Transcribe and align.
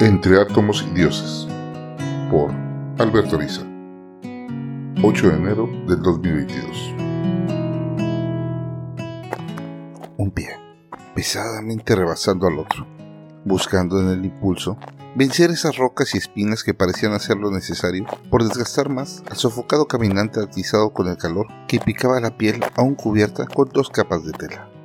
Entre 0.00 0.40
átomos 0.40 0.86
y 0.88 0.94
dioses 0.94 1.48
por 2.30 2.52
Alberto 2.98 3.34
Ariza 3.34 3.62
8 5.02 5.28
de 5.28 5.36
enero 5.36 5.68
del 5.88 6.00
2022 6.00 6.94
Un 10.18 10.30
pie, 10.30 10.50
pesadamente 11.16 11.96
rebasando 11.96 12.46
al 12.46 12.60
otro, 12.60 12.86
buscando 13.44 14.00
en 14.00 14.10
el 14.10 14.24
impulso 14.24 14.78
vencer 15.16 15.50
esas 15.50 15.76
rocas 15.76 16.14
y 16.14 16.18
espinas 16.18 16.62
que 16.62 16.74
parecían 16.74 17.12
hacer 17.12 17.36
lo 17.36 17.50
necesario 17.50 18.06
por 18.30 18.44
desgastar 18.44 18.90
más 18.90 19.24
al 19.28 19.36
sofocado 19.36 19.88
caminante 19.88 20.38
atizado 20.38 20.90
con 20.90 21.08
el 21.08 21.16
calor 21.16 21.48
que 21.66 21.80
picaba 21.80 22.20
la 22.20 22.36
piel 22.36 22.60
aún 22.76 22.94
cubierta 22.94 23.46
con 23.46 23.68
dos 23.70 23.90
capas 23.90 24.24
de 24.24 24.30
tela. 24.30 24.77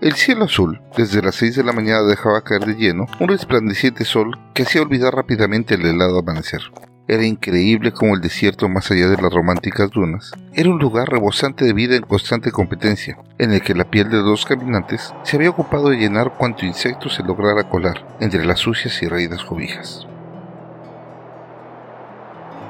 El 0.00 0.14
cielo 0.14 0.44
azul, 0.44 0.80
desde 0.96 1.20
las 1.20 1.34
6 1.34 1.56
de 1.56 1.64
la 1.64 1.72
mañana, 1.72 2.02
dejaba 2.02 2.42
caer 2.42 2.64
de 2.64 2.76
lleno 2.76 3.06
un 3.18 3.26
resplandeciente 3.26 4.04
sol 4.04 4.38
que 4.54 4.62
hacía 4.62 4.80
olvidar 4.80 5.12
rápidamente 5.12 5.74
el 5.74 5.84
helado 5.84 6.20
amanecer. 6.20 6.60
Era 7.08 7.26
increíble 7.26 7.90
como 7.90 8.14
el 8.14 8.20
desierto 8.20 8.68
más 8.68 8.88
allá 8.92 9.08
de 9.08 9.20
las 9.20 9.32
románticas 9.32 9.90
dunas 9.90 10.30
era 10.52 10.70
un 10.70 10.78
lugar 10.78 11.08
rebosante 11.08 11.64
de 11.64 11.72
vida 11.72 11.96
en 11.96 12.02
constante 12.02 12.52
competencia, 12.52 13.18
en 13.38 13.52
el 13.52 13.60
que 13.60 13.74
la 13.74 13.90
piel 13.90 14.08
de 14.08 14.18
dos 14.18 14.46
caminantes 14.46 15.12
se 15.24 15.36
había 15.36 15.50
ocupado 15.50 15.88
de 15.88 15.96
llenar 15.96 16.34
cuanto 16.38 16.64
insecto 16.64 17.08
se 17.08 17.24
lograra 17.24 17.68
colar 17.68 18.06
entre 18.20 18.44
las 18.44 18.60
sucias 18.60 19.02
y 19.02 19.08
raídas 19.08 19.42
cobijas. 19.42 20.06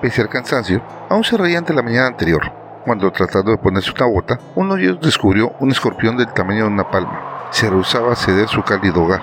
Pese 0.00 0.22
al 0.22 0.30
cansancio, 0.30 0.82
aún 1.10 1.24
se 1.24 1.36
reía 1.36 1.58
ante 1.58 1.74
la 1.74 1.82
mañana 1.82 2.06
anterior, 2.06 2.67
cuando 2.88 3.12
tratando 3.12 3.50
de 3.50 3.58
ponerse 3.58 3.90
una 3.90 4.06
bota, 4.06 4.38
uno 4.54 4.74
de 4.74 4.84
ellos 4.84 4.98
descubrió 5.02 5.52
un 5.60 5.70
escorpión 5.70 6.16
del 6.16 6.32
tamaño 6.32 6.64
de 6.64 6.70
una 6.70 6.90
palma. 6.90 7.48
Se 7.50 7.68
rehusaba 7.68 8.12
a 8.12 8.16
ceder 8.16 8.48
su 8.48 8.62
cálido 8.62 9.02
hogar. 9.02 9.20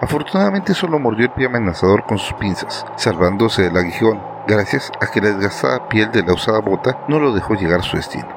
Afortunadamente 0.00 0.72
solo 0.72 0.98
mordió 0.98 1.26
el 1.26 1.32
pie 1.32 1.44
amenazador 1.44 2.04
con 2.06 2.16
sus 2.16 2.32
pinzas, 2.38 2.86
salvándose 2.96 3.64
del 3.64 3.76
aguijón, 3.76 4.18
gracias 4.48 4.90
a 4.98 5.08
que 5.08 5.20
la 5.20 5.28
desgastada 5.28 5.90
piel 5.90 6.10
de 6.10 6.22
la 6.22 6.32
usada 6.32 6.60
bota 6.60 7.00
no 7.06 7.20
lo 7.20 7.34
dejó 7.34 7.52
llegar 7.52 7.80
a 7.80 7.82
su 7.82 7.98
destino. 7.98 8.28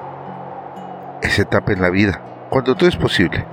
Esa 1.21 1.43
etapa 1.43 1.71
en 1.71 1.81
la 1.81 1.89
vida, 1.89 2.19
cuando 2.49 2.75
todo 2.75 2.89
es 2.89 2.97
posible. 2.97 3.45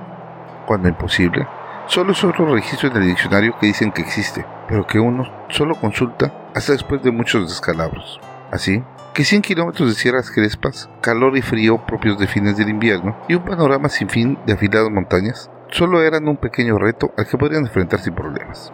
Cuando 0.66 0.88
imposible, 0.88 1.46
solo 1.86 2.10
es 2.10 2.24
otro 2.24 2.52
registro 2.52 2.88
en 2.88 2.96
el 2.96 3.06
diccionario 3.06 3.56
que 3.60 3.66
dicen 3.66 3.92
que 3.92 4.02
existe, 4.02 4.44
pero 4.66 4.88
que 4.88 4.98
uno 4.98 5.24
solo 5.50 5.76
consulta 5.76 6.32
hasta 6.52 6.72
después 6.72 7.00
de 7.00 7.12
muchos 7.12 7.48
descalabros. 7.48 8.20
Así, 8.50 8.82
que 9.14 9.24
100 9.24 9.42
kilómetros 9.42 9.90
de 9.90 9.94
sierras 9.94 10.30
crespas, 10.30 10.88
calor 11.02 11.36
y 11.36 11.42
frío 11.42 11.84
propios 11.86 12.18
de 12.18 12.26
fines 12.26 12.56
del 12.56 12.70
invierno 12.70 13.14
y 13.28 13.34
un 13.34 13.44
panorama 13.44 13.90
sin 13.90 14.08
fin 14.08 14.38
de 14.46 14.54
afiladas 14.54 14.90
montañas 14.90 15.50
solo 15.70 16.02
eran 16.02 16.28
un 16.28 16.38
pequeño 16.38 16.78
reto 16.78 17.12
al 17.18 17.26
que 17.26 17.36
podrían 17.36 17.64
enfrentar 17.64 18.00
sin 18.00 18.14
problemas. 18.14 18.72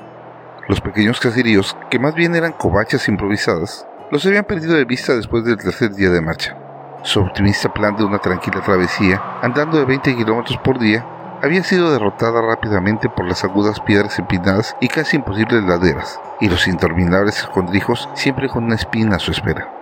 Los 0.69 0.81
pequeños 0.81 1.19
caseríos, 1.19 1.77
que 1.91 1.99
más 1.99 2.15
bien 2.15 2.37
eran 2.37 2.53
covachas 2.53 3.09
improvisadas, 3.09 3.87
los 4.13 4.25
habían 4.27 4.45
perdido 4.45 4.75
de 4.75 4.85
vista 4.85 5.17
después 5.17 5.45
del 5.45 5.57
tercer 5.57 5.93
día 5.95 6.11
de 6.11 6.21
marcha. 6.21 6.57
Su 7.03 7.21
optimista 7.21 7.73
plan 7.73 7.97
de 7.97 8.05
una 8.05 8.19
tranquila 8.19 8.61
travesía, 8.61 9.21
andando 9.43 9.79
de 9.79 9.87
20 9.87 10.15
kilómetros 10.15 10.59
por 10.59 10.79
día, 10.79 11.05
había 11.43 11.65
sido 11.65 11.93
derrotada 11.93 12.41
rápidamente 12.43 13.09
por 13.09 13.27
las 13.27 13.43
agudas 13.45 13.81
piedras 13.81 14.19
empinadas 14.19 14.77
y 14.81 14.89
casi 14.89 15.17
imposibles 15.17 15.65
laderas, 15.65 16.21
y 16.41 16.49
los 16.49 16.69
interminables 16.69 17.39
escondrijos 17.39 18.09
siempre 18.15 18.49
con 18.49 18.65
una 18.65 18.75
espina 18.75 19.17
a 19.17 19.21
su 19.21 19.31
espera 19.31 19.78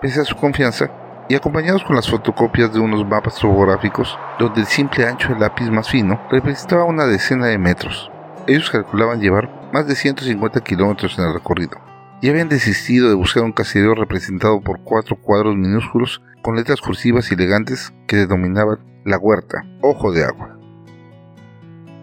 pese 0.00 0.20
a 0.20 0.24
su 0.24 0.36
confianza, 0.36 0.90
y 1.28 1.34
acompañados 1.34 1.82
con 1.84 1.96
las 1.96 2.08
fotocopias 2.08 2.72
de 2.72 2.78
unos 2.78 3.06
mapas 3.06 3.36
topográficos 3.36 4.16
donde 4.38 4.60
el 4.60 4.66
simple 4.66 5.06
ancho 5.06 5.28
del 5.28 5.40
lápiz 5.40 5.70
más 5.70 5.88
fino 5.88 6.20
representaba 6.30 6.84
una 6.84 7.06
decena 7.06 7.46
de 7.46 7.58
metros. 7.58 8.10
Ellos 8.46 8.70
calculaban 8.70 9.20
llevar 9.20 9.50
más 9.72 9.88
de 9.88 9.96
150 9.96 10.60
kilómetros 10.60 11.18
en 11.18 11.24
el 11.24 11.34
recorrido 11.34 11.78
y 12.20 12.30
habían 12.30 12.48
desistido 12.48 13.08
de 13.08 13.14
buscar 13.14 13.42
un 13.42 13.52
caserío 13.52 13.94
representado 13.94 14.60
por 14.60 14.80
cuatro 14.82 15.16
cuadros 15.16 15.56
minúsculos 15.56 16.22
con 16.42 16.56
letras 16.56 16.80
cursivas 16.80 17.30
y 17.30 17.34
elegantes 17.34 17.92
que 18.06 18.16
denominaban 18.16 18.78
la 19.04 19.18
huerta, 19.18 19.64
ojo 19.82 20.12
de 20.12 20.24
agua. 20.24 20.58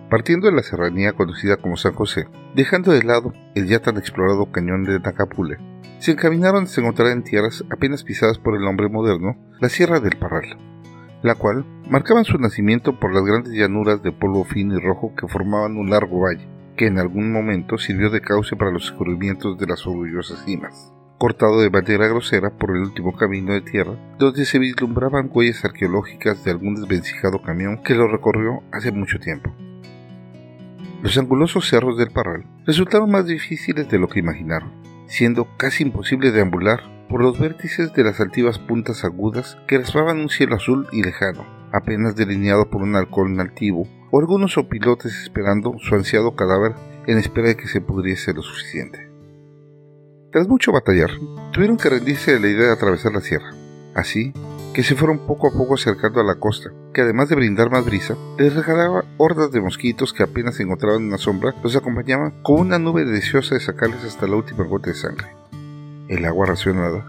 Partiendo 0.09 0.47
de 0.47 0.53
la 0.53 0.63
serranía 0.63 1.13
conocida 1.13 1.57
como 1.57 1.77
San 1.77 1.93
José, 1.93 2.27
dejando 2.55 2.91
de 2.91 3.03
lado 3.03 3.33
el 3.55 3.67
ya 3.67 3.79
tan 3.79 3.97
explorado 3.97 4.51
cañón 4.51 4.83
de 4.83 4.99
Nacapule, 4.99 5.57
se 6.03 6.11
encaminaron 6.11 6.65
a 6.65 6.81
encontrar 6.81 7.13
en 7.13 7.23
tierras 7.23 7.63
apenas 7.69 8.03
pisadas 8.03 8.37
por 8.37 8.57
el 8.57 8.67
hombre 8.67 8.89
moderno 8.89 9.37
la 9.61 9.69
Sierra 9.69 10.01
del 10.01 10.17
Parral, 10.17 10.57
la 11.21 11.35
cual 11.35 11.65
marcaban 11.89 12.25
su 12.25 12.37
nacimiento 12.37 12.99
por 12.99 13.13
las 13.13 13.23
grandes 13.23 13.53
llanuras 13.53 14.03
de 14.03 14.11
polvo 14.11 14.43
fino 14.43 14.75
y 14.75 14.81
rojo 14.81 15.13
que 15.15 15.29
formaban 15.29 15.77
un 15.77 15.91
largo 15.91 16.19
valle, 16.19 16.45
que 16.75 16.87
en 16.87 16.99
algún 16.99 17.31
momento 17.31 17.77
sirvió 17.77 18.09
de 18.09 18.19
cauce 18.19 18.57
para 18.57 18.69
los 18.69 18.87
escurrimientos 18.87 19.57
de 19.57 19.65
las 19.65 19.87
orgullosas 19.87 20.43
cimas, 20.43 20.91
cortado 21.17 21.61
de 21.61 21.69
madera 21.69 22.09
grosera 22.09 22.49
por 22.49 22.75
el 22.75 22.81
último 22.81 23.15
camino 23.15 23.53
de 23.53 23.61
tierra, 23.61 23.97
donde 24.19 24.43
se 24.43 24.59
vislumbraban 24.59 25.29
huellas 25.33 25.63
arqueológicas 25.63 26.43
de 26.43 26.51
algún 26.51 26.75
desvencijado 26.75 27.41
camión 27.41 27.81
que 27.81 27.95
lo 27.95 28.09
recorrió 28.09 28.61
hace 28.73 28.91
mucho 28.91 29.19
tiempo. 29.19 29.55
Los 31.01 31.17
angulosos 31.17 31.69
cerros 31.69 31.97
del 31.97 32.11
Parral 32.11 32.43
resultaron 32.65 33.09
más 33.09 33.25
difíciles 33.25 33.87
de 33.87 33.99
lo 33.99 34.09
que 34.09 34.19
imaginaron 34.19 34.82
siendo 35.07 35.47
casi 35.57 35.83
imposible 35.83 36.31
deambular 36.31 36.81
por 37.09 37.21
los 37.21 37.39
vértices 37.39 37.93
de 37.93 38.03
las 38.03 38.19
altivas 38.19 38.59
puntas 38.59 39.03
agudas 39.03 39.57
que 39.67 39.77
raspaban 39.77 40.19
un 40.19 40.29
cielo 40.29 40.55
azul 40.55 40.87
y 40.91 41.03
lejano, 41.03 41.45
apenas 41.71 42.15
delineado 42.15 42.69
por 42.69 42.81
un 42.81 42.95
halcón 42.95 43.39
altivo 43.39 43.87
o 44.11 44.19
algunos 44.19 44.57
opilotes 44.57 45.13
esperando 45.21 45.75
su 45.79 45.95
ansiado 45.95 46.35
cadáver 46.35 46.73
en 47.07 47.17
espera 47.17 47.49
de 47.49 47.57
que 47.57 47.67
se 47.67 47.81
pudriese 47.81 48.33
lo 48.33 48.41
suficiente. 48.41 49.09
Tras 50.31 50.47
mucho 50.47 50.71
batallar, 50.71 51.11
tuvieron 51.51 51.77
que 51.77 51.89
rendirse 51.89 52.35
a 52.35 52.39
la 52.39 52.47
idea 52.47 52.67
de 52.67 52.73
atravesar 52.73 53.11
la 53.11 53.21
sierra. 53.21 53.51
Así 53.93 54.33
que 54.73 54.83
se 54.83 54.95
fueron 54.95 55.19
poco 55.19 55.47
a 55.47 55.51
poco 55.51 55.75
acercando 55.75 56.19
a 56.19 56.23
la 56.23 56.35
costa, 56.35 56.71
que 56.93 57.01
además 57.01 57.29
de 57.29 57.35
brindar 57.35 57.69
más 57.69 57.85
brisa, 57.85 58.15
les 58.39 58.55
regalaba 58.55 59.05
hordas 59.17 59.51
de 59.51 59.61
mosquitos 59.61 60.13
que 60.13 60.23
apenas 60.23 60.55
se 60.55 60.63
encontraban 60.63 61.03
en 61.03 61.11
la 61.11 61.17
sombra, 61.19 61.53
los 61.63 61.75
acompañaban 61.75 62.41
con 62.41 62.59
una 62.59 62.79
nube 62.79 63.05
deseosa 63.05 63.55
de 63.55 63.61
sacarles 63.61 64.03
hasta 64.03 64.27
la 64.27 64.35
última 64.35 64.63
gota 64.65 64.89
de 64.89 64.95
sangre. 64.95 65.27
El 66.07 66.25
agua 66.25 66.47
racionada, 66.47 67.05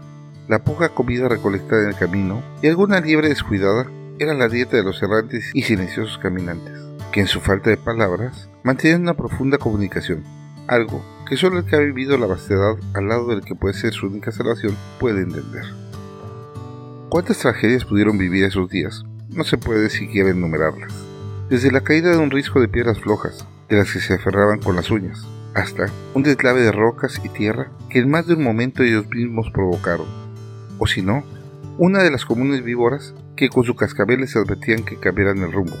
la 0.47 0.63
poca 0.63 0.89
comida 0.89 1.27
recolectada 1.27 1.83
en 1.83 1.89
el 1.89 1.95
camino 1.95 2.43
y 2.61 2.67
alguna 2.67 3.01
liebre 3.01 3.29
descuidada 3.29 3.87
era 4.19 4.35
la 4.35 4.47
dieta 4.47 4.77
de 4.77 4.83
los 4.83 5.01
errantes 5.01 5.49
y 5.53 5.63
silenciosos 5.63 6.19
caminantes, 6.19 6.79
que 7.11 7.21
en 7.21 7.27
su 7.27 7.41
falta 7.41 7.71
de 7.71 7.77
palabras 7.77 8.47
mantenían 8.63 9.01
una 9.01 9.15
profunda 9.15 9.57
comunicación, 9.57 10.23
algo 10.67 11.03
que 11.27 11.35
solo 11.35 11.59
el 11.59 11.65
que 11.65 11.75
ha 11.75 11.79
vivido 11.79 12.17
la 12.19 12.27
vastedad 12.27 12.75
al 12.93 13.07
lado 13.07 13.27
del 13.27 13.41
que 13.41 13.55
puede 13.55 13.73
ser 13.73 13.91
su 13.91 14.05
única 14.05 14.31
salvación 14.31 14.77
puede 14.99 15.21
entender. 15.21 15.84
¿Cuántas 17.15 17.37
tragedias 17.37 17.85
pudieron 17.85 18.17
vivir 18.17 18.43
esos 18.43 18.69
días? 18.69 19.05
No 19.29 19.45
se 19.45 19.57
puede 19.57 19.89
siquiera 19.89 20.31
enumerarlas. 20.31 20.91
Desde 21.49 21.71
la 21.71 21.79
caída 21.79 22.11
de 22.11 22.17
un 22.17 22.29
risco 22.29 22.59
de 22.59 22.67
piedras 22.67 22.99
flojas, 22.99 23.47
de 23.69 23.77
las 23.77 23.93
que 23.93 24.01
se 24.01 24.15
aferraban 24.15 24.59
con 24.59 24.75
las 24.75 24.91
uñas, 24.91 25.25
hasta 25.53 25.85
un 26.13 26.23
deslave 26.23 26.59
de 26.59 26.73
rocas 26.73 27.21
y 27.23 27.29
tierra 27.29 27.71
que 27.89 27.99
en 27.99 28.11
más 28.11 28.27
de 28.27 28.33
un 28.33 28.43
momento 28.43 28.83
ellos 28.83 29.07
mismos 29.07 29.49
provocaron. 29.49 30.07
O 30.77 30.87
si 30.87 31.01
no, 31.01 31.23
una 31.77 32.03
de 32.03 32.11
las 32.11 32.25
comunes 32.25 32.65
víboras 32.65 33.13
que 33.37 33.47
con 33.47 33.63
su 33.63 33.77
cascabel 33.77 34.19
les 34.19 34.35
advertían 34.35 34.83
que 34.83 34.97
cambiaran 34.97 35.37
el 35.37 35.53
rumbo. 35.53 35.77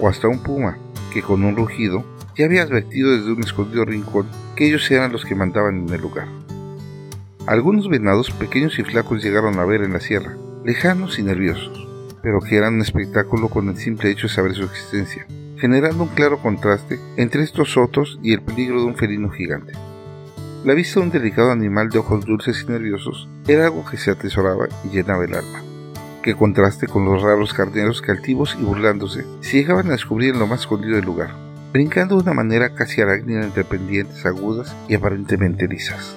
O 0.00 0.08
hasta 0.08 0.26
un 0.26 0.42
puma 0.42 0.78
que 1.12 1.20
con 1.20 1.44
un 1.44 1.54
rugido 1.54 2.02
ya 2.34 2.46
había 2.46 2.62
advertido 2.62 3.10
desde 3.10 3.30
un 3.30 3.40
escondido 3.40 3.84
rincón 3.84 4.26
que 4.56 4.66
ellos 4.66 4.90
eran 4.90 5.12
los 5.12 5.26
que 5.26 5.34
mandaban 5.34 5.86
en 5.86 5.94
el 5.94 6.00
lugar. 6.00 6.28
Algunos 7.46 7.90
venados 7.90 8.30
pequeños 8.30 8.78
y 8.78 8.84
flacos 8.84 9.22
llegaron 9.22 9.58
a 9.58 9.66
ver 9.66 9.82
en 9.82 9.92
la 9.92 10.00
sierra, 10.00 10.34
lejanos 10.68 11.18
y 11.18 11.22
nerviosos, 11.22 11.88
pero 12.22 12.40
que 12.40 12.54
eran 12.58 12.74
un 12.74 12.82
espectáculo 12.82 13.48
con 13.48 13.70
el 13.70 13.78
simple 13.78 14.10
hecho 14.10 14.26
de 14.26 14.34
saber 14.34 14.54
su 14.54 14.64
existencia, 14.64 15.26
generando 15.56 16.02
un 16.02 16.10
claro 16.10 16.42
contraste 16.42 17.00
entre 17.16 17.42
estos 17.42 17.72
sotos 17.72 18.18
y 18.22 18.34
el 18.34 18.42
peligro 18.42 18.82
de 18.82 18.86
un 18.88 18.94
felino 18.94 19.30
gigante. 19.30 19.72
La 20.66 20.74
vista 20.74 21.00
de 21.00 21.06
un 21.06 21.10
delicado 21.10 21.52
animal 21.52 21.88
de 21.88 22.00
ojos 22.00 22.26
dulces 22.26 22.66
y 22.68 22.70
nerviosos 22.70 23.30
era 23.46 23.64
algo 23.64 23.82
que 23.90 23.96
se 23.96 24.10
atesoraba 24.10 24.68
y 24.84 24.94
llenaba 24.94 25.24
el 25.24 25.36
alma. 25.36 25.62
Que 26.22 26.34
contraste 26.34 26.86
con 26.86 27.06
los 27.06 27.22
raros 27.22 27.54
carneros 27.54 28.02
que 28.02 28.12
altivos 28.12 28.54
y 28.60 28.62
burlándose 28.62 29.24
se 29.40 29.56
llegaban 29.56 29.86
a 29.86 29.92
descubrir 29.92 30.34
en 30.34 30.38
lo 30.38 30.46
más 30.46 30.60
escondido 30.60 30.96
del 30.96 31.06
lugar, 31.06 31.30
brincando 31.72 32.16
de 32.16 32.24
una 32.24 32.34
manera 32.34 32.74
casi 32.74 33.00
arácnida 33.00 33.42
entre 33.42 33.64
pendientes 33.64 34.26
agudas 34.26 34.76
y 34.86 34.96
aparentemente 34.96 35.66
lisas. 35.66 36.14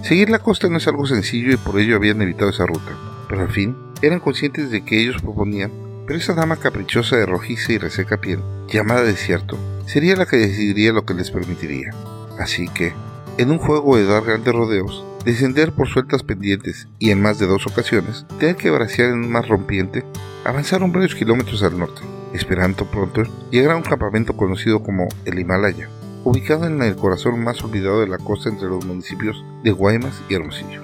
Seguir 0.00 0.30
la 0.30 0.38
costa 0.38 0.70
no 0.70 0.78
es 0.78 0.88
algo 0.88 1.04
sencillo 1.04 1.52
y 1.52 1.58
por 1.58 1.78
ello 1.78 1.96
habían 1.96 2.22
evitado 2.22 2.48
esa 2.48 2.64
ruta, 2.64 2.92
pero 3.28 3.42
al 3.42 3.50
fin 3.50 3.83
eran 4.06 4.20
conscientes 4.20 4.70
de 4.70 4.84
que 4.84 5.00
ellos 5.00 5.22
proponían, 5.22 5.70
pero 6.06 6.18
esa 6.18 6.34
dama 6.34 6.56
caprichosa 6.56 7.16
de 7.16 7.26
rojiza 7.26 7.72
y 7.72 7.78
reseca 7.78 8.20
piel, 8.20 8.40
llamada 8.68 9.02
desierto, 9.02 9.58
sería 9.86 10.16
la 10.16 10.26
que 10.26 10.36
decidiría 10.36 10.92
lo 10.92 11.06
que 11.06 11.14
les 11.14 11.30
permitiría. 11.30 11.90
Así 12.38 12.68
que, 12.68 12.92
en 13.38 13.50
un 13.50 13.58
juego 13.58 13.96
de 13.96 14.04
dar 14.04 14.24
grandes 14.24 14.54
rodeos, 14.54 15.04
descender 15.24 15.72
por 15.72 15.88
sueltas 15.88 16.22
pendientes 16.22 16.88
y 16.98 17.10
en 17.10 17.22
más 17.22 17.38
de 17.38 17.46
dos 17.46 17.66
ocasiones, 17.66 18.26
tener 18.38 18.56
que 18.56 18.70
bracear 18.70 19.08
en 19.08 19.24
un 19.24 19.32
mar 19.32 19.48
rompiente, 19.48 20.04
avanzaron 20.44 20.92
varios 20.92 21.14
kilómetros 21.14 21.62
al 21.62 21.78
norte, 21.78 22.02
esperando 22.34 22.84
pronto 22.84 23.22
llegar 23.50 23.72
a 23.72 23.76
un 23.76 23.82
campamento 23.82 24.36
conocido 24.36 24.82
como 24.82 25.08
el 25.24 25.38
Himalaya, 25.38 25.88
ubicado 26.24 26.66
en 26.66 26.82
el 26.82 26.96
corazón 26.96 27.42
más 27.42 27.62
olvidado 27.64 28.00
de 28.00 28.08
la 28.08 28.18
costa 28.18 28.50
entre 28.50 28.68
los 28.68 28.84
municipios 28.84 29.42
de 29.62 29.72
Guaymas 29.72 30.20
y 30.28 30.34
Hermosillo. 30.34 30.83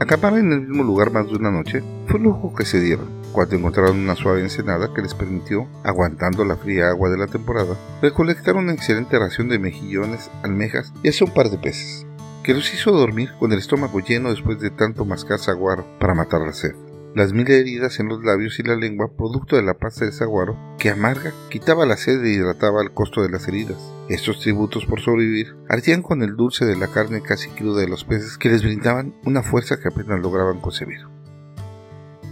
Acampar 0.00 0.32
en 0.38 0.50
el 0.50 0.62
mismo 0.62 0.82
lugar 0.82 1.12
más 1.12 1.26
de 1.26 1.36
una 1.36 1.50
noche. 1.50 1.82
Fue 2.06 2.16
un 2.16 2.22
lujo 2.22 2.54
que 2.54 2.64
se 2.64 2.80
dieron 2.80 3.06
cuando 3.32 3.54
encontraron 3.54 3.98
una 3.98 4.16
suave 4.16 4.40
ensenada 4.40 4.94
que 4.94 5.02
les 5.02 5.12
permitió, 5.12 5.68
aguantando 5.84 6.42
la 6.46 6.56
fría 6.56 6.88
agua 6.88 7.10
de 7.10 7.18
la 7.18 7.26
temporada, 7.26 7.76
recolectar 8.00 8.56
una 8.56 8.72
excelente 8.72 9.18
ración 9.18 9.50
de 9.50 9.58
mejillones, 9.58 10.30
almejas 10.42 10.94
y 11.02 11.10
hasta 11.10 11.26
un 11.26 11.34
par 11.34 11.50
de 11.50 11.58
peces, 11.58 12.06
que 12.42 12.54
los 12.54 12.72
hizo 12.72 12.92
dormir 12.92 13.28
con 13.38 13.52
el 13.52 13.58
estómago 13.58 14.00
lleno 14.00 14.30
después 14.30 14.58
de 14.58 14.70
tanto 14.70 15.04
mascar 15.04 15.38
saguaro 15.38 15.84
para 16.00 16.14
matar 16.14 16.40
la 16.40 16.54
sed 16.54 16.74
las 17.14 17.32
mil 17.32 17.50
heridas 17.50 17.98
en 17.98 18.08
los 18.08 18.22
labios 18.22 18.58
y 18.60 18.62
la 18.62 18.76
lengua 18.76 19.10
producto 19.16 19.56
de 19.56 19.62
la 19.62 19.74
pasta 19.74 20.04
de 20.04 20.12
saguaro, 20.12 20.56
que 20.78 20.90
amarga, 20.90 21.32
quitaba 21.48 21.84
la 21.84 21.96
sed 21.96 22.22
e 22.24 22.30
hidrataba 22.30 22.82
el 22.82 22.92
costo 22.92 23.22
de 23.22 23.30
las 23.30 23.48
heridas. 23.48 23.78
Estos 24.08 24.38
tributos 24.40 24.86
por 24.86 25.00
sobrevivir 25.00 25.56
ardían 25.68 26.02
con 26.02 26.22
el 26.22 26.36
dulce 26.36 26.64
de 26.64 26.76
la 26.76 26.86
carne 26.86 27.20
casi 27.20 27.50
cruda 27.50 27.80
de 27.80 27.88
los 27.88 28.04
peces 28.04 28.38
que 28.38 28.48
les 28.48 28.62
brindaban 28.62 29.14
una 29.24 29.42
fuerza 29.42 29.80
que 29.80 29.88
apenas 29.88 30.20
lograban 30.20 30.60
concebir. 30.60 31.00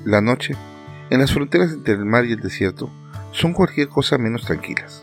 La 0.04 0.20
noche, 0.20 0.54
en 1.10 1.20
las 1.20 1.32
fronteras 1.32 1.72
entre 1.72 1.94
el 1.94 2.04
mar 2.04 2.24
y 2.24 2.32
el 2.32 2.40
desierto, 2.40 2.88
son 3.32 3.52
cualquier 3.52 3.88
cosa 3.88 4.16
menos 4.16 4.44
tranquilas. 4.44 5.02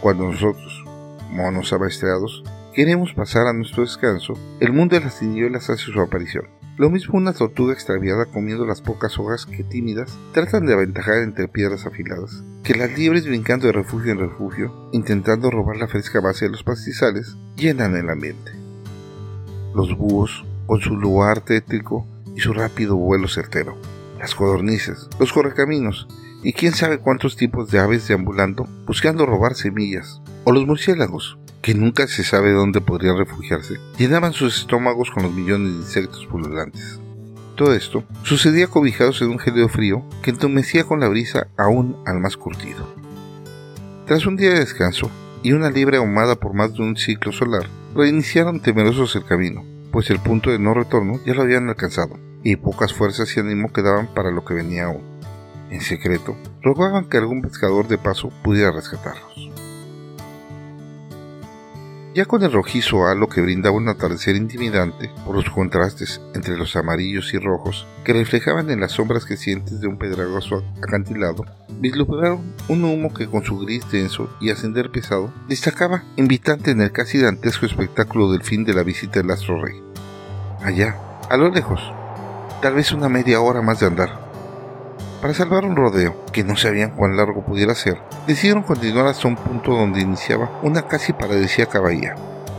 Cuando 0.00 0.24
nosotros, 0.24 0.84
monos 1.30 1.72
amaestrados, 1.72 2.42
queremos 2.74 3.12
pasar 3.14 3.46
a 3.46 3.52
nuestro 3.52 3.84
descanso, 3.84 4.34
el 4.58 4.72
mundo 4.72 4.96
de 4.96 5.04
las 5.04 5.20
tinieblas 5.20 5.70
hace 5.70 5.84
su 5.84 6.00
aparición 6.00 6.57
lo 6.78 6.90
mismo 6.90 7.18
una 7.18 7.32
tortuga 7.32 7.72
extraviada 7.72 8.26
comiendo 8.26 8.64
las 8.64 8.80
pocas 8.80 9.18
hojas 9.18 9.46
que 9.46 9.64
tímidas 9.64 10.16
tratan 10.32 10.64
de 10.64 10.74
aventajar 10.74 11.18
entre 11.24 11.48
piedras 11.48 11.86
afiladas, 11.86 12.44
que 12.62 12.76
las 12.76 12.96
liebres 12.96 13.26
brincando 13.26 13.66
de 13.66 13.72
refugio 13.72 14.12
en 14.12 14.20
refugio, 14.20 14.72
intentando 14.92 15.50
robar 15.50 15.76
la 15.76 15.88
fresca 15.88 16.20
base 16.20 16.44
de 16.44 16.52
los 16.52 16.62
pastizales, 16.62 17.36
llenan 17.56 17.96
el 17.96 18.08
ambiente. 18.08 18.52
Los 19.74 19.98
búhos, 19.98 20.44
con 20.66 20.80
su 20.80 20.96
lugar 20.96 21.40
tétrico 21.40 22.06
y 22.36 22.40
su 22.40 22.52
rápido 22.52 22.94
vuelo 22.94 23.26
certero, 23.26 23.76
las 24.20 24.36
codornices, 24.36 25.08
los 25.18 25.32
correcaminos, 25.32 26.06
y 26.44 26.52
quién 26.52 26.74
sabe 26.74 26.98
cuántos 26.98 27.36
tipos 27.36 27.72
de 27.72 27.80
aves 27.80 28.06
deambulando 28.06 28.68
buscando 28.86 29.26
robar 29.26 29.56
semillas, 29.56 30.22
o 30.44 30.52
los 30.52 30.64
murciélagos, 30.64 31.38
que 31.62 31.74
nunca 31.74 32.06
se 32.06 32.24
sabe 32.24 32.52
dónde 32.52 32.80
podrían 32.80 33.18
refugiarse, 33.18 33.74
llenaban 33.98 34.32
sus 34.32 34.58
estómagos 34.58 35.10
con 35.10 35.24
los 35.24 35.32
millones 35.32 35.72
de 35.72 35.78
insectos 35.78 36.26
pululantes. 36.26 37.00
Todo 37.56 37.74
esto 37.74 38.04
sucedía 38.22 38.68
cobijados 38.68 39.20
en 39.20 39.30
un 39.30 39.38
gélido 39.38 39.68
frío 39.68 40.04
que 40.22 40.30
entumecía 40.30 40.84
con 40.84 41.00
la 41.00 41.08
brisa 41.08 41.48
aún 41.56 41.96
al 42.06 42.20
más 42.20 42.36
curtido. 42.36 42.86
Tras 44.06 44.26
un 44.26 44.36
día 44.36 44.50
de 44.50 44.60
descanso 44.60 45.10
y 45.42 45.52
una 45.52 45.70
liebre 45.70 45.96
ahumada 45.96 46.36
por 46.36 46.54
más 46.54 46.72
de 46.74 46.82
un 46.82 46.96
ciclo 46.96 47.32
solar, 47.32 47.66
reiniciaron 47.94 48.60
temerosos 48.60 49.16
el 49.16 49.24
camino, 49.24 49.64
pues 49.90 50.10
el 50.10 50.20
punto 50.20 50.50
de 50.50 50.58
no 50.58 50.72
retorno 50.72 51.20
ya 51.26 51.34
lo 51.34 51.42
habían 51.42 51.68
alcanzado, 51.68 52.16
y 52.44 52.56
pocas 52.56 52.94
fuerzas 52.94 53.36
y 53.36 53.40
ánimo 53.40 53.72
quedaban 53.72 54.06
para 54.14 54.30
lo 54.30 54.44
que 54.44 54.54
venía 54.54 54.86
aún. 54.86 55.02
En 55.70 55.80
secreto, 55.80 56.36
rogaban 56.62 57.08
que 57.08 57.18
algún 57.18 57.42
pescador 57.42 57.88
de 57.88 57.98
paso 57.98 58.32
pudiera 58.42 58.70
rescatarlos. 58.70 59.47
Ya 62.14 62.24
con 62.24 62.42
el 62.42 62.52
rojizo 62.52 63.06
halo 63.06 63.28
que 63.28 63.42
brindaba 63.42 63.76
un 63.76 63.88
atardecer 63.88 64.34
intimidante 64.34 65.10
por 65.26 65.36
los 65.36 65.48
contrastes 65.50 66.20
entre 66.34 66.56
los 66.56 66.74
amarillos 66.74 67.34
y 67.34 67.38
rojos 67.38 67.86
que 68.02 68.14
reflejaban 68.14 68.70
en 68.70 68.80
las 68.80 68.92
sombras 68.92 69.26
crecientes 69.26 69.80
de 69.80 69.88
un 69.88 69.98
pedregoso 69.98 70.64
acantilado, 70.82 71.44
vislumbraron 71.80 72.54
un 72.68 72.84
humo 72.84 73.12
que 73.12 73.28
con 73.28 73.44
su 73.44 73.58
gris 73.58 73.88
denso 73.92 74.30
y 74.40 74.50
ascender 74.50 74.90
pesado 74.90 75.32
destacaba 75.48 76.02
invitante 76.16 76.70
en 76.70 76.80
el 76.80 76.92
casi 76.92 77.18
dantesco 77.18 77.66
espectáculo 77.66 78.32
del 78.32 78.42
fin 78.42 78.64
de 78.64 78.74
la 78.74 78.82
visita 78.82 79.20
del 79.20 79.30
astro 79.30 79.62
rey. 79.62 79.80
Allá, 80.64 80.96
a 81.28 81.36
lo 81.36 81.50
lejos, 81.50 81.80
tal 82.62 82.74
vez 82.74 82.90
una 82.90 83.10
media 83.10 83.40
hora 83.40 83.60
más 83.60 83.80
de 83.80 83.86
andar, 83.86 84.27
para 85.20 85.34
salvar 85.34 85.64
un 85.64 85.76
rodeo, 85.76 86.14
que 86.32 86.44
no 86.44 86.56
sabían 86.56 86.90
cuán 86.90 87.16
largo 87.16 87.42
pudiera 87.42 87.74
ser, 87.74 88.00
decidieron 88.26 88.62
continuar 88.62 89.06
hasta 89.06 89.26
un 89.26 89.36
punto 89.36 89.72
donde 89.72 90.00
iniciaba 90.00 90.50
una 90.62 90.82
casi 90.82 91.12
paradisíaca 91.12 91.80
bahía, 91.80 92.14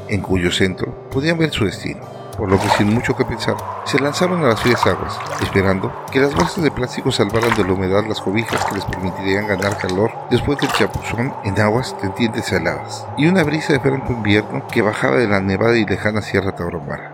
en 0.10 0.22
cuyo 0.22 0.52
centro 0.52 1.10
podían 1.10 1.38
ver 1.38 1.52
su 1.52 1.66
destino. 1.66 2.02
Por 2.38 2.50
lo 2.50 2.58
que 2.58 2.70
sin 2.70 2.94
mucho 2.94 3.18
que 3.18 3.26
pensar, 3.26 3.58
se 3.84 4.00
lanzaron 4.00 4.42
a 4.44 4.48
las 4.48 4.62
frías 4.62 4.86
aguas, 4.88 5.20
esperando 5.42 5.92
que 6.10 6.22
las 6.22 6.34
bolsas 6.34 6.64
de 6.64 6.72
plástico 6.72 7.12
salvaran 7.12 7.54
de 7.58 7.66
la 7.66 7.74
humedad 7.74 8.06
las 8.08 8.22
cobijas 8.22 8.64
que 8.64 8.76
les 8.76 8.86
permitirían 8.86 9.46
ganar 9.46 9.78
calor 9.78 10.12
después 10.30 10.58
del 10.58 10.72
chapuzón 10.72 11.34
en 11.44 11.60
aguas 11.60 11.98
tendientes 12.00 12.50
heladas, 12.54 13.06
y 13.18 13.28
una 13.28 13.44
brisa 13.44 13.74
de 13.74 13.82
franco 13.82 14.14
invierno 14.14 14.66
que 14.72 14.82
bajaba 14.82 15.18
de 15.18 15.28
la 15.28 15.42
nevada 15.42 15.78
y 15.78 15.86
lejana 15.86 16.22
Sierra 16.22 16.56
Tauromara. 16.56 17.12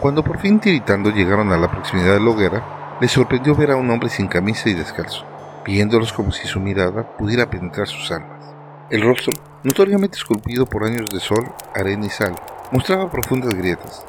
Cuando 0.00 0.24
por 0.24 0.38
fin 0.38 0.60
tiritando 0.60 1.10
llegaron 1.10 1.52
a 1.52 1.58
la 1.58 1.70
proximidad 1.70 2.14
de 2.14 2.20
la 2.20 2.30
hoguera, 2.30 2.83
le 3.00 3.08
sorprendió 3.08 3.54
ver 3.54 3.70
a 3.70 3.76
un 3.76 3.90
hombre 3.90 4.08
sin 4.08 4.28
camisa 4.28 4.68
y 4.68 4.74
descalzo, 4.74 5.24
viéndolos 5.64 6.12
como 6.12 6.30
si 6.32 6.46
su 6.46 6.60
mirada 6.60 7.16
pudiera 7.16 7.50
penetrar 7.50 7.88
sus 7.88 8.10
almas. 8.12 8.54
El 8.90 9.02
rostro, 9.02 9.32
notoriamente 9.62 10.16
esculpido 10.16 10.66
por 10.66 10.84
años 10.84 11.10
de 11.10 11.20
sol, 11.20 11.52
arena 11.74 12.06
y 12.06 12.10
sal, 12.10 12.34
mostraba 12.70 13.10
profundas 13.10 13.54
grietas, 13.54 14.04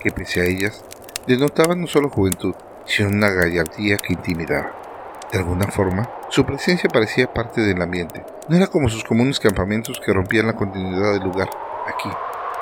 que 0.00 0.10
pese 0.10 0.40
a 0.40 0.44
ellas, 0.44 0.84
denotaban 1.26 1.80
no 1.80 1.86
solo 1.86 2.08
juventud, 2.08 2.54
sino 2.86 3.10
una 3.10 3.28
gallardía 3.30 3.98
que 3.98 4.14
intimidaba. 4.14 4.72
De 5.30 5.38
alguna 5.38 5.66
forma, 5.66 6.08
su 6.28 6.44
presencia 6.44 6.88
parecía 6.88 7.32
parte 7.32 7.60
del 7.60 7.80
ambiente. 7.82 8.24
No 8.48 8.56
era 8.56 8.66
como 8.66 8.88
sus 8.88 9.04
comunes 9.04 9.38
campamentos 9.38 10.00
que 10.04 10.12
rompían 10.12 10.46
la 10.46 10.56
continuidad 10.56 11.12
del 11.12 11.22
lugar. 11.22 11.50
Aquí, 11.86 12.08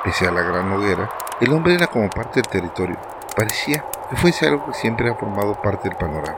pese 0.03 0.27
a 0.27 0.31
la 0.31 0.43
gran 0.43 0.71
hoguera, 0.71 1.09
el 1.41 1.51
hombre 1.51 1.73
era 1.73 1.87
como 1.87 2.09
parte 2.09 2.41
del 2.41 2.47
territorio. 2.47 2.97
Parecía 3.39 3.85
que 4.09 4.17
fuese 4.17 4.47
algo 4.47 4.65
que 4.65 4.73
siempre 4.73 5.09
ha 5.09 5.15
formado 5.15 5.61
parte 5.61 5.87
del 5.87 5.97
panorama. 5.97 6.37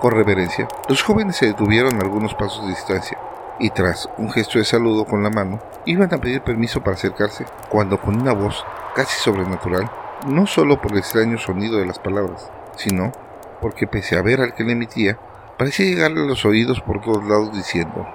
Con 0.00 0.10
reverencia, 0.10 0.66
los 0.88 1.00
jóvenes 1.00 1.36
se 1.36 1.46
detuvieron 1.46 1.94
a 1.94 2.00
algunos 2.00 2.34
pasos 2.34 2.64
de 2.64 2.70
distancia 2.70 3.16
y 3.60 3.70
tras 3.70 4.10
un 4.18 4.28
gesto 4.32 4.58
de 4.58 4.64
saludo 4.64 5.04
con 5.04 5.22
la 5.22 5.30
mano, 5.30 5.60
iban 5.84 6.12
a 6.12 6.18
pedir 6.18 6.42
permiso 6.42 6.82
para 6.82 6.96
acercarse 6.96 7.44
cuando 7.68 8.00
con 8.00 8.20
una 8.20 8.32
voz 8.32 8.66
casi 8.96 9.16
sobrenatural, 9.20 9.88
no 10.26 10.48
solo 10.48 10.80
por 10.80 10.90
el 10.90 10.98
extraño 10.98 11.38
sonido 11.38 11.78
de 11.78 11.86
las 11.86 12.00
palabras, 12.00 12.50
sino 12.74 13.12
porque 13.60 13.86
pese 13.86 14.18
a 14.18 14.22
ver 14.22 14.40
al 14.40 14.54
que 14.54 14.64
le 14.64 14.72
emitía, 14.72 15.16
parecía 15.56 15.86
llegarle 15.86 16.22
a 16.22 16.26
los 16.26 16.44
oídos 16.44 16.80
por 16.80 17.00
todos 17.00 17.22
lados 17.28 17.52
diciendo 17.52 18.08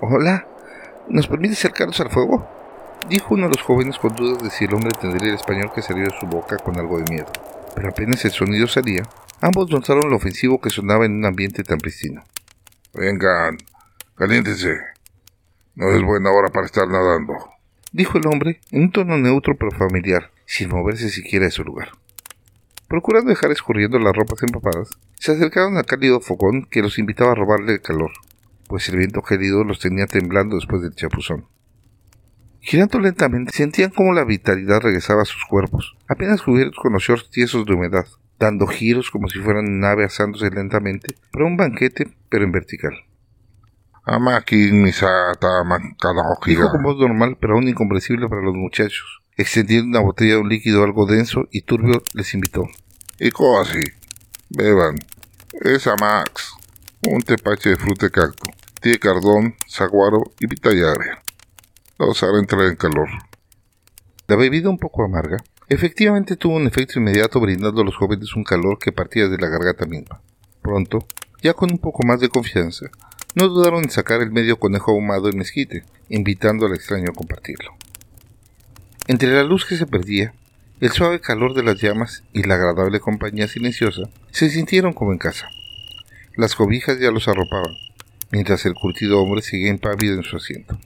Hola, 0.00 0.44
¿nos 1.06 1.28
permite 1.28 1.54
acercarnos 1.54 2.00
al 2.00 2.10
fuego? 2.10 2.55
Dijo 3.08 3.34
uno 3.34 3.44
de 3.44 3.54
los 3.56 3.62
jóvenes 3.62 3.98
con 3.98 4.14
dudas 4.14 4.42
de 4.42 4.50
si 4.50 4.64
el 4.64 4.74
hombre 4.74 4.90
entendería 4.94 5.28
el 5.28 5.36
español 5.36 5.70
que 5.74 5.82
salió 5.82 6.04
de 6.04 6.18
su 6.18 6.26
boca 6.26 6.56
con 6.56 6.78
algo 6.78 6.98
de 6.98 7.04
miedo. 7.10 7.30
Pero 7.74 7.88
apenas 7.88 8.24
el 8.24 8.32
sonido 8.32 8.66
salía, 8.66 9.02
ambos 9.40 9.70
notaron 9.70 10.10
lo 10.10 10.16
ofensivo 10.16 10.60
que 10.60 10.70
sonaba 10.70 11.06
en 11.06 11.12
un 11.12 11.24
ambiente 11.24 11.62
tan 11.62 11.78
pristino. 11.78 12.24
Vengan, 12.94 13.58
caliéntense. 14.16 14.74
No 15.74 15.92
es 15.92 16.02
buena 16.02 16.30
hora 16.30 16.48
para 16.48 16.66
estar 16.66 16.88
nadando. 16.88 17.34
Dijo 17.92 18.18
el 18.18 18.26
hombre 18.26 18.60
en 18.72 18.82
un 18.82 18.92
tono 18.92 19.18
neutro 19.18 19.56
pero 19.56 19.70
familiar, 19.70 20.30
sin 20.46 20.70
moverse 20.70 21.10
siquiera 21.10 21.44
de 21.44 21.50
su 21.50 21.62
lugar. 21.62 21.90
Procurando 22.88 23.30
dejar 23.30 23.50
escurriendo 23.50 23.98
las 23.98 24.14
ropas 24.14 24.42
empapadas, 24.42 24.90
se 25.18 25.32
acercaron 25.32 25.76
al 25.76 25.86
cálido 25.86 26.20
fogón 26.20 26.66
que 26.70 26.82
los 26.82 26.98
invitaba 26.98 27.32
a 27.32 27.34
robarle 27.34 27.74
el 27.74 27.82
calor, 27.82 28.12
pues 28.68 28.88
el 28.88 28.96
viento 28.96 29.22
gélido 29.22 29.64
los 29.64 29.80
tenía 29.80 30.06
temblando 30.06 30.56
después 30.56 30.82
del 30.82 30.94
chapuzón. 30.94 31.46
Girando 32.68 32.98
lentamente, 32.98 33.52
sentían 33.52 33.90
como 33.90 34.12
la 34.12 34.24
vitalidad 34.24 34.80
regresaba 34.80 35.22
a 35.22 35.24
sus 35.24 35.44
cuerpos, 35.44 35.96
apenas 36.08 36.42
cubiertos 36.42 36.80
con 36.82 36.94
los 36.94 37.04
shorts 37.04 37.30
tiesos 37.30 37.64
de 37.64 37.74
humedad, 37.74 38.06
dando 38.40 38.66
giros 38.66 39.12
como 39.12 39.28
si 39.28 39.38
fueran 39.38 39.78
nave 39.78 40.04
asándose 40.04 40.50
lentamente 40.50 41.14
para 41.30 41.44
un 41.44 41.56
banquete, 41.56 42.16
pero 42.28 42.42
en 42.42 42.50
vertical. 42.50 42.92
Dijo 46.44 46.72
con 46.72 46.82
voz 46.82 46.98
normal, 46.98 47.38
pero 47.40 47.54
aún 47.54 47.68
incomprensible 47.68 48.28
para 48.28 48.42
los 48.42 48.56
muchachos. 48.56 49.22
Extendiendo 49.36 49.86
una 49.86 50.00
botella 50.04 50.34
de 50.34 50.40
un 50.40 50.48
líquido 50.48 50.82
algo 50.82 51.06
denso 51.06 51.46
y 51.52 51.60
turbio, 51.60 52.02
les 52.14 52.34
invitó. 52.34 52.64
Y 53.20 53.28
así, 53.60 53.84
beban. 54.50 54.96
Es 55.52 55.86
Max, 56.00 56.54
un 57.02 57.22
tepache 57.22 57.70
de 57.70 57.76
fruta 57.76 58.06
de 58.06 58.10
cacto, 58.10 58.50
tiene 58.80 58.98
cardón, 58.98 59.54
saguaro 59.68 60.32
y 60.40 60.48
pitayare 60.48 61.25
los 61.98 62.22
hará 62.22 62.38
entrar 62.38 62.66
en 62.66 62.76
calor. 62.76 63.08
La 64.28 64.36
bebida 64.36 64.68
un 64.68 64.78
poco 64.78 65.04
amarga 65.04 65.38
efectivamente 65.68 66.36
tuvo 66.36 66.56
un 66.56 66.66
efecto 66.66 66.98
inmediato 66.98 67.40
brindando 67.40 67.80
a 67.80 67.84
los 67.84 67.96
jóvenes 67.96 68.34
un 68.36 68.44
calor 68.44 68.78
que 68.78 68.92
partía 68.92 69.28
de 69.28 69.38
la 69.38 69.48
garganta 69.48 69.86
misma. 69.86 70.20
Pronto, 70.62 71.06
ya 71.42 71.54
con 71.54 71.70
un 71.70 71.78
poco 71.78 72.06
más 72.06 72.20
de 72.20 72.28
confianza, 72.28 72.86
no 73.34 73.48
dudaron 73.48 73.84
en 73.84 73.90
sacar 73.90 74.20
el 74.20 74.30
medio 74.30 74.58
conejo 74.58 74.92
ahumado 74.92 75.28
en 75.28 75.38
mezquite, 75.38 75.84
invitando 76.08 76.66
al 76.66 76.74
extraño 76.74 77.10
a 77.10 77.14
compartirlo. 77.14 77.74
Entre 79.08 79.32
la 79.32 79.44
luz 79.44 79.64
que 79.64 79.76
se 79.76 79.86
perdía, 79.86 80.34
el 80.80 80.90
suave 80.90 81.20
calor 81.20 81.54
de 81.54 81.62
las 81.62 81.80
llamas 81.80 82.24
y 82.32 82.42
la 82.42 82.56
agradable 82.56 83.00
compañía 83.00 83.48
silenciosa 83.48 84.02
se 84.30 84.50
sintieron 84.50 84.92
como 84.92 85.12
en 85.12 85.18
casa. 85.18 85.48
Las 86.36 86.54
cobijas 86.54 86.98
ya 86.98 87.10
los 87.10 87.28
arropaban, 87.28 87.74
mientras 88.30 88.66
el 88.66 88.74
curtido 88.74 89.22
hombre 89.22 89.42
seguía 89.42 89.70
impávido 89.70 90.16
en 90.16 90.22
su 90.22 90.36
asiento. 90.36 90.78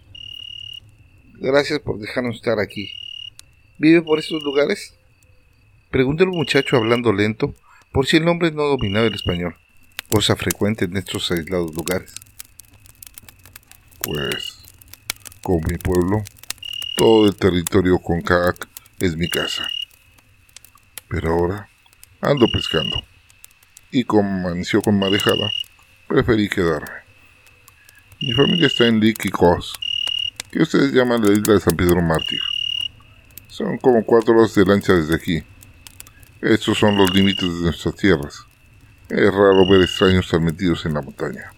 Gracias 1.42 1.78
por 1.78 1.98
dejarnos 1.98 2.36
estar 2.36 2.60
aquí. 2.60 2.92
¿Vive 3.78 4.02
por 4.02 4.18
estos 4.18 4.42
lugares? 4.42 4.94
Preguntó 5.90 6.24
el 6.24 6.28
muchacho 6.28 6.76
hablando 6.76 7.14
lento, 7.14 7.54
por 7.92 8.06
si 8.06 8.18
el 8.18 8.28
hombre 8.28 8.50
no 8.50 8.64
dominaba 8.64 9.06
el 9.06 9.14
español, 9.14 9.56
cosa 10.10 10.36
frecuente 10.36 10.84
en 10.84 10.98
estos 10.98 11.30
aislados 11.30 11.74
lugares. 11.74 12.12
Pues, 14.00 14.58
con 15.40 15.62
mi 15.66 15.78
pueblo, 15.78 16.22
todo 16.94 17.28
el 17.28 17.34
territorio 17.34 17.98
con 18.00 18.20
CAC 18.20 18.68
es 18.98 19.16
mi 19.16 19.30
casa. 19.30 19.66
Pero 21.08 21.30
ahora 21.30 21.70
ando 22.20 22.48
pescando. 22.52 23.02
Y 23.90 24.04
como 24.04 24.46
amaneció 24.46 24.82
con 24.82 24.98
marejada, 24.98 25.50
preferí 26.06 26.50
quedarme. 26.50 27.00
Mi 28.20 28.34
familia 28.34 28.66
está 28.66 28.86
en 28.86 29.00
Liquicos, 29.00 29.72
que 30.50 30.62
ustedes 30.62 30.92
llaman 30.92 31.22
la 31.22 31.32
isla 31.32 31.54
de 31.54 31.60
San 31.60 31.76
Pedro 31.76 32.02
Mártir. 32.02 32.40
Son 33.48 33.78
como 33.78 34.04
cuatro 34.04 34.36
horas 34.36 34.54
de 34.54 34.64
lancha 34.64 34.94
desde 34.94 35.14
aquí. 35.14 35.42
Estos 36.40 36.78
son 36.78 36.96
los 36.96 37.12
límites 37.14 37.42
de 37.42 37.62
nuestras 37.62 37.94
tierras. 37.94 38.46
Es 39.08 39.32
raro 39.32 39.68
ver 39.68 39.82
extraños 39.82 40.28
tan 40.28 40.44
metidos 40.44 40.84
en 40.86 40.94
la 40.94 41.02
montaña. 41.02 41.52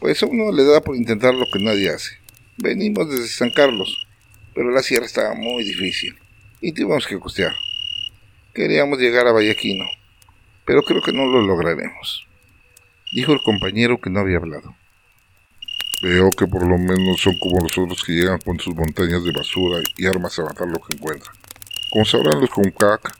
Pues 0.00 0.22
a 0.22 0.26
uno 0.26 0.52
le 0.52 0.64
da 0.64 0.80
por 0.80 0.96
intentar 0.96 1.34
lo 1.34 1.46
que 1.50 1.62
nadie 1.62 1.90
hace. 1.90 2.18
Venimos 2.56 3.08
desde 3.08 3.28
San 3.28 3.50
Carlos, 3.50 4.06
pero 4.54 4.70
la 4.70 4.82
sierra 4.82 5.06
estaba 5.06 5.34
muy 5.34 5.64
difícil 5.64 6.18
y 6.60 6.72
tuvimos 6.72 7.06
que 7.06 7.18
costear. 7.18 7.54
Queríamos 8.54 8.98
llegar 8.98 9.26
a 9.26 9.32
Vallaquino, 9.32 9.84
pero 10.66 10.82
creo 10.82 11.00
que 11.02 11.12
no 11.12 11.24
lo 11.26 11.42
lograremos, 11.42 12.26
dijo 13.12 13.32
el 13.32 13.40
compañero 13.42 14.00
que 14.00 14.10
no 14.10 14.20
había 14.20 14.38
hablado. 14.38 14.74
Veo 16.02 16.30
que 16.30 16.46
por 16.46 16.66
lo 16.66 16.78
menos 16.78 17.20
son 17.20 17.38
como 17.38 17.60
los 17.60 17.76
otros 17.76 18.02
que 18.04 18.12
llegan 18.12 18.38
con 18.40 18.58
sus 18.58 18.74
montañas 18.74 19.22
de 19.24 19.32
basura 19.32 19.82
y 19.96 20.06
armas 20.06 20.38
a 20.38 20.44
matar 20.44 20.68
lo 20.68 20.80
que 20.80 20.96
encuentran. 20.96 21.34
Como 21.90 22.04
sabrán 22.04 22.40
los 22.40 22.50
Concac, 22.50 23.16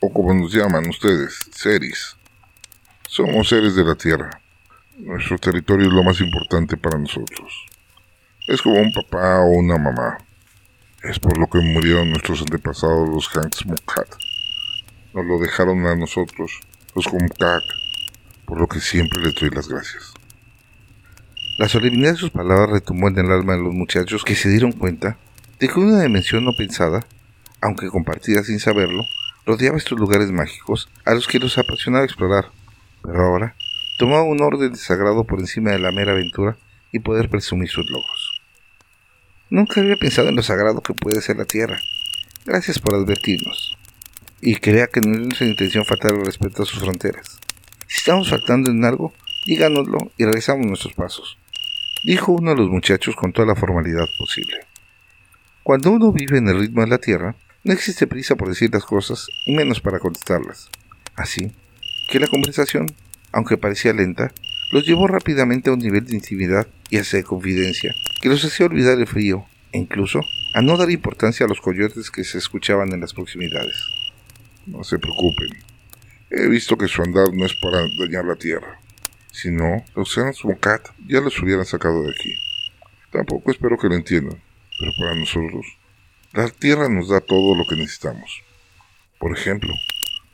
o 0.00 0.12
como 0.12 0.34
nos 0.34 0.52
llaman 0.52 0.88
ustedes, 0.88 1.48
Seris, 1.52 2.16
somos 3.06 3.48
seres 3.48 3.76
de 3.76 3.84
la 3.84 3.94
tierra 3.94 4.42
nuestro 4.98 5.38
territorio 5.38 5.88
es 5.88 5.92
lo 5.92 6.02
más 6.02 6.20
importante 6.20 6.76
para 6.76 6.98
nosotros. 6.98 7.66
Es 8.48 8.62
como 8.62 8.80
un 8.80 8.92
papá 8.92 9.40
o 9.40 9.50
una 9.50 9.76
mamá. 9.76 10.18
Es 11.02 11.18
por 11.18 11.36
lo 11.36 11.46
que 11.48 11.58
murieron 11.58 12.10
nuestros 12.10 12.40
antepasados 12.40 13.08
los 13.08 13.28
Hanks 13.36 13.66
Mokat. 13.66 14.08
Nos 15.12 15.26
lo 15.26 15.38
dejaron 15.38 15.86
a 15.86 15.94
nosotros, 15.94 16.60
los 16.94 17.06
Kumkak, 17.06 17.62
por 18.46 18.58
lo 18.58 18.66
que 18.66 18.80
siempre 18.80 19.20
les 19.20 19.34
doy 19.34 19.50
las 19.50 19.68
gracias. 19.68 20.15
La 21.58 21.70
solemnidad 21.70 22.12
de 22.12 22.18
sus 22.18 22.30
palabras 22.30 22.68
retumbó 22.68 23.08
en 23.08 23.18
el 23.18 23.32
alma 23.32 23.54
de 23.54 23.62
los 23.62 23.72
muchachos 23.72 24.24
que 24.24 24.34
se 24.34 24.50
dieron 24.50 24.72
cuenta 24.72 25.16
de 25.58 25.68
que 25.68 25.80
una 25.80 26.02
dimensión 26.02 26.44
no 26.44 26.52
pensada, 26.52 27.06
aunque 27.62 27.88
compartida 27.88 28.44
sin 28.44 28.60
saberlo, 28.60 29.04
rodeaba 29.46 29.78
estos 29.78 29.98
lugares 29.98 30.30
mágicos 30.30 30.90
a 31.06 31.14
los 31.14 31.26
que 31.26 31.38
los 31.38 31.56
apasionaba 31.56 32.04
explorar. 32.04 32.50
Pero 33.00 33.24
ahora 33.24 33.56
tomaba 33.96 34.22
un 34.24 34.42
orden 34.42 34.72
de 34.72 34.78
sagrado 34.78 35.24
por 35.24 35.40
encima 35.40 35.70
de 35.70 35.78
la 35.78 35.92
mera 35.92 36.12
aventura 36.12 36.58
y 36.92 36.98
poder 36.98 37.30
presumir 37.30 37.70
sus 37.70 37.88
logros. 37.88 38.42
Nunca 39.48 39.80
había 39.80 39.96
pensado 39.96 40.28
en 40.28 40.36
lo 40.36 40.42
sagrado 40.42 40.82
que 40.82 40.92
puede 40.92 41.22
ser 41.22 41.38
la 41.38 41.46
tierra. 41.46 41.80
Gracias 42.44 42.78
por 42.78 42.96
advertirnos. 42.96 43.78
Y 44.42 44.56
crea 44.56 44.88
que 44.88 45.00
no 45.00 45.14
es 45.14 45.20
nuestra 45.20 45.46
intención 45.46 45.86
faltar 45.86 46.12
el 46.12 46.26
respeto 46.26 46.64
a 46.64 46.66
sus 46.66 46.80
fronteras. 46.80 47.38
Si 47.86 48.00
estamos 48.00 48.28
faltando 48.28 48.70
en 48.70 48.84
algo, 48.84 49.14
díganoslo 49.46 50.12
y 50.18 50.24
regresamos 50.24 50.66
nuestros 50.66 50.92
pasos, 50.92 51.38
dijo 52.06 52.32
uno 52.32 52.50
de 52.50 52.56
los 52.56 52.70
muchachos 52.70 53.14
con 53.16 53.32
toda 53.32 53.48
la 53.48 53.54
formalidad 53.56 54.06
posible. 54.18 54.58
Cuando 55.62 55.90
uno 55.90 56.12
vive 56.12 56.38
en 56.38 56.48
el 56.48 56.60
ritmo 56.60 56.82
de 56.82 56.88
la 56.88 56.98
tierra, 56.98 57.36
no 57.64 57.72
existe 57.72 58.06
prisa 58.06 58.36
por 58.36 58.48
decir 58.48 58.70
las 58.72 58.84
cosas 58.84 59.26
y 59.44 59.54
menos 59.54 59.80
para 59.80 59.98
contestarlas. 59.98 60.70
Así 61.16 61.52
que 62.08 62.20
la 62.20 62.28
conversación 62.28 62.86
aunque 63.36 63.58
parecía 63.58 63.92
lenta, 63.92 64.32
los 64.72 64.86
llevó 64.86 65.06
rápidamente 65.06 65.68
a 65.68 65.74
un 65.74 65.78
nivel 65.78 66.06
de 66.06 66.14
intimidad 66.14 66.66
y 66.88 66.96
hasta 66.96 67.18
de 67.18 67.24
confidencia 67.24 67.94
que 68.22 68.30
los 68.30 68.42
hacía 68.42 68.64
olvidar 68.64 68.98
el 68.98 69.06
frío 69.06 69.44
e 69.72 69.78
incluso 69.78 70.20
a 70.54 70.62
no 70.62 70.78
dar 70.78 70.90
importancia 70.90 71.44
a 71.44 71.48
los 71.48 71.60
coyotes 71.60 72.10
que 72.10 72.24
se 72.24 72.38
escuchaban 72.38 72.94
en 72.94 73.02
las 73.02 73.12
proximidades. 73.12 73.76
No 74.64 74.82
se 74.84 74.98
preocupen. 74.98 75.50
He 76.30 76.48
visto 76.48 76.78
que 76.78 76.88
su 76.88 77.02
andar 77.02 77.26
no 77.34 77.44
es 77.44 77.54
para 77.56 77.82
dañar 77.98 78.24
la 78.24 78.36
tierra. 78.36 78.80
Si 79.36 79.50
no, 79.50 79.84
los 79.94 80.14
Sans 80.14 80.40
Cat 80.60 80.88
ya 81.06 81.20
los 81.20 81.38
hubieran 81.42 81.66
sacado 81.66 82.02
de 82.04 82.10
aquí. 82.10 82.34
Tampoco 83.12 83.50
espero 83.50 83.76
que 83.76 83.86
lo 83.86 83.94
entiendan, 83.94 84.42
pero 84.80 84.92
para 84.98 85.14
nosotros, 85.14 85.66
la 86.32 86.48
tierra 86.48 86.88
nos 86.88 87.10
da 87.10 87.20
todo 87.20 87.54
lo 87.54 87.66
que 87.68 87.76
necesitamos. 87.76 88.42
Por 89.18 89.36
ejemplo, 89.36 89.74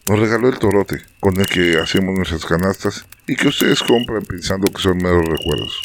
nos 0.08 0.20
regaló 0.20 0.48
el 0.48 0.60
torote, 0.60 1.02
con 1.18 1.36
el 1.40 1.48
que 1.48 1.78
hacemos 1.78 2.16
nuestras 2.16 2.46
canastas 2.46 3.04
y 3.26 3.34
que 3.34 3.48
ustedes 3.48 3.82
compran 3.82 4.24
pensando 4.24 4.72
que 4.72 4.80
son 4.80 4.98
meros 4.98 5.26
recuerdos. 5.28 5.82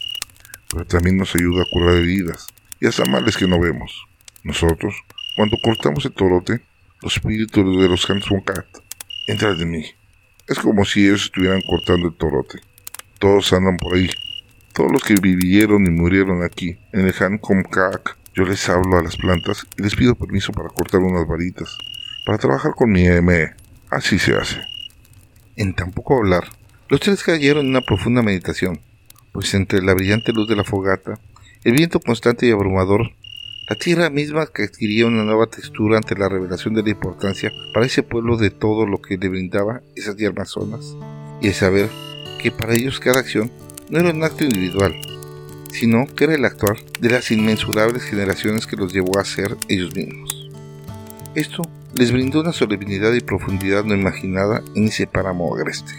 Pero 0.69 0.85
también 0.85 1.17
nos 1.17 1.33
ayuda 1.33 1.63
a 1.63 1.71
curar 1.71 1.95
heridas 1.95 2.45
y 2.79 2.85
hasta 2.85 3.03
males 3.05 3.35
que 3.35 3.47
no 3.47 3.59
vemos. 3.59 4.05
Nosotros, 4.43 4.93
cuando 5.35 5.57
cortamos 5.63 6.05
el 6.05 6.13
torote, 6.13 6.61
los 7.01 7.15
espíritus 7.15 7.81
de 7.81 7.89
los 7.89 8.07
Hanson 8.07 8.41
Cat 8.41 8.67
entran 9.25 9.57
de 9.57 9.65
mí. 9.65 9.85
Es 10.47 10.59
como 10.59 10.85
si 10.85 11.07
ellos 11.07 11.23
estuvieran 11.23 11.63
cortando 11.63 12.09
el 12.09 12.15
torote. 12.15 12.59
Todos 13.19 13.51
andan 13.53 13.77
por 13.77 13.95
ahí. 13.95 14.09
Todos 14.73 14.91
los 14.91 15.03
que 15.03 15.15
vivieron 15.15 15.87
y 15.87 15.89
murieron 15.89 16.43
aquí, 16.43 16.77
en 16.93 17.07
el 17.07 17.15
Hancom 17.19 17.63
Cat, 17.63 18.01
yo 18.35 18.43
les 18.43 18.69
hablo 18.69 18.99
a 18.99 19.01
las 19.01 19.17
plantas 19.17 19.65
y 19.75 19.81
les 19.81 19.95
pido 19.95 20.13
permiso 20.13 20.51
para 20.51 20.69
cortar 20.69 21.01
unas 21.01 21.27
varitas, 21.27 21.75
para 22.25 22.37
trabajar 22.37 22.73
con 22.75 22.91
mi 22.91 23.07
ME. 23.21 23.55
Así 23.89 24.19
se 24.19 24.35
hace. 24.35 24.61
En 25.55 25.73
tan 25.73 25.91
poco 25.91 26.17
hablar, 26.17 26.43
los 26.89 26.99
tres 26.99 27.23
cayeron 27.23 27.65
en 27.65 27.71
una 27.71 27.81
profunda 27.81 28.21
meditación, 28.21 28.81
pues 29.31 29.51
entre 29.55 29.81
la 29.81 29.95
brillante 29.95 30.31
luz 30.31 30.47
de 30.47 30.55
la 30.55 30.63
fogata, 30.63 31.19
el 31.63 31.73
viento 31.73 31.99
constante 31.99 32.45
y 32.45 32.51
abrumador, 32.51 33.09
la 33.67 33.75
tierra 33.75 34.11
misma 34.11 34.45
que 34.45 34.63
adquiría 34.63 35.07
una 35.07 35.23
nueva 35.23 35.47
textura 35.47 35.97
ante 35.97 36.15
la 36.15 36.29
revelación 36.29 36.75
de 36.75 36.83
la 36.83 36.91
importancia 36.91 37.51
para 37.73 37.87
ese 37.87 38.03
pueblo 38.03 38.37
de 38.37 38.51
todo 38.51 38.85
lo 38.85 39.01
que 39.01 39.17
le 39.17 39.27
brindaba 39.27 39.81
esas 39.95 40.15
tierras 40.15 40.49
zonas, 40.49 40.95
y 41.41 41.47
el 41.47 41.53
saber 41.55 41.89
que 42.37 42.51
para 42.51 42.73
ellos 42.73 42.99
cada 42.99 43.19
acción 43.19 43.51
no 43.89 43.99
era 43.99 44.11
un 44.11 44.23
acto 44.23 44.43
individual, 44.43 44.95
sino 45.71 46.05
que 46.07 46.25
era 46.25 46.35
el 46.35 46.45
actuar 46.45 46.77
de 46.99 47.09
las 47.09 47.31
inmensurables 47.31 48.03
generaciones 48.03 48.67
que 48.67 48.75
los 48.75 48.93
llevó 48.93 49.19
a 49.19 49.25
ser 49.25 49.57
ellos 49.67 49.95
mismos. 49.95 50.49
Esto 51.35 51.61
les 51.93 52.11
brindó 52.11 52.41
una 52.41 52.53
solemnidad 52.53 53.13
y 53.13 53.21
profundidad 53.21 53.83
no 53.83 53.95
imaginada 53.95 54.61
en 54.75 54.85
ese 54.85 55.07
páramo 55.07 55.55
agreste. 55.55 55.93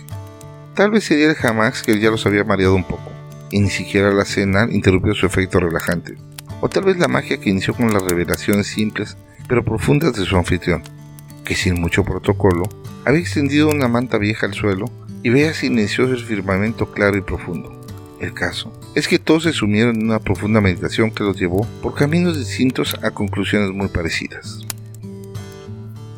Tal 0.75 0.90
vez 0.90 1.04
sería 1.04 1.28
el 1.28 1.35
jamás 1.35 1.83
que 1.83 1.99
ya 1.99 2.11
los 2.11 2.26
había 2.26 2.45
mareado 2.45 2.75
un 2.75 2.85
poco, 2.85 3.11
y 3.50 3.61
ni 3.61 3.71
siquiera 3.71 4.12
la 4.12 4.25
cena 4.25 4.68
interrumpió 4.71 5.14
su 5.14 5.26
efecto 5.26 5.61
relajante. 5.61 6.16
O 6.61 6.68
tal 6.68 6.85
vez 6.85 6.99
la 6.99 7.09
magia 7.09 7.38
que 7.38 7.50
inició 7.50 7.75
con 7.75 7.92
las 7.92 8.02
revelaciones 8.02 8.66
simples 8.66 9.16
pero 9.49 9.64
profundas 9.64 10.12
de 10.12 10.25
su 10.25 10.37
anfitrión, 10.37 10.83
que 11.45 11.54
sin 11.54 11.80
mucho 11.80 12.04
protocolo 12.04 12.68
había 13.04 13.21
extendido 13.21 13.68
una 13.71 13.88
manta 13.88 14.18
vieja 14.18 14.47
al 14.47 14.54
suelo 14.54 14.85
y 15.22 15.30
veía 15.30 15.54
silencioso 15.54 16.12
el 16.12 16.25
firmamento 16.25 16.90
claro 16.90 17.16
y 17.16 17.22
profundo. 17.22 17.78
El 18.20 18.34
caso 18.34 18.72
es 18.94 19.06
que 19.06 19.18
todos 19.18 19.44
se 19.44 19.52
sumieron 19.52 19.96
en 19.96 20.06
una 20.06 20.18
profunda 20.18 20.60
meditación 20.60 21.10
que 21.10 21.22
los 21.22 21.38
llevó 21.38 21.66
por 21.82 21.94
caminos 21.94 22.37
distintos 22.37 22.96
a 23.02 23.12
conclusiones 23.12 23.70
muy 23.70 23.88
parecidas. 23.88 24.66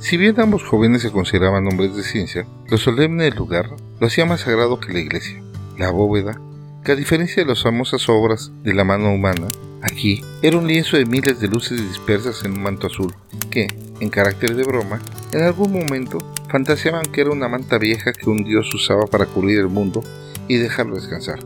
Si 0.00 0.16
bien 0.16 0.40
ambos 0.40 0.64
jóvenes 0.64 1.02
se 1.02 1.10
consideraban 1.10 1.66
hombres 1.66 1.94
de 1.94 2.02
ciencia, 2.02 2.46
lo 2.70 2.78
solemne 2.78 3.24
del 3.24 3.34
lugar 3.34 3.68
lo 4.00 4.06
hacía 4.06 4.24
más 4.24 4.40
sagrado 4.40 4.80
que 4.80 4.94
la 4.94 5.00
iglesia. 5.00 5.42
La 5.76 5.90
bóveda, 5.90 6.40
que 6.84 6.92
a 6.92 6.96
diferencia 6.96 7.42
de 7.42 7.48
las 7.48 7.62
famosas 7.62 8.08
obras 8.08 8.50
de 8.62 8.72
la 8.72 8.84
mano 8.84 9.12
humana, 9.12 9.48
aquí 9.82 10.22
era 10.40 10.56
un 10.56 10.66
lienzo 10.66 10.96
de 10.96 11.04
miles 11.04 11.38
de 11.38 11.48
luces 11.48 11.86
dispersas 11.86 12.42
en 12.46 12.52
un 12.52 12.62
manto 12.62 12.86
azul, 12.86 13.14
que, 13.50 13.66
en 14.00 14.08
carácter 14.08 14.56
de 14.56 14.64
broma, 14.64 15.00
en 15.32 15.42
algún 15.42 15.70
momento 15.70 16.18
fantaseaban 16.50 17.06
que 17.06 17.20
era 17.20 17.30
una 17.30 17.48
manta 17.48 17.78
vieja 17.78 18.12
que 18.12 18.28
un 18.28 18.44
dios 18.44 18.74
usaba 18.74 19.06
para 19.06 19.26
cubrir 19.26 19.58
el 19.58 19.68
mundo 19.68 20.02
y 20.48 20.56
dejarlo 20.56 20.96
descansar. 20.96 21.38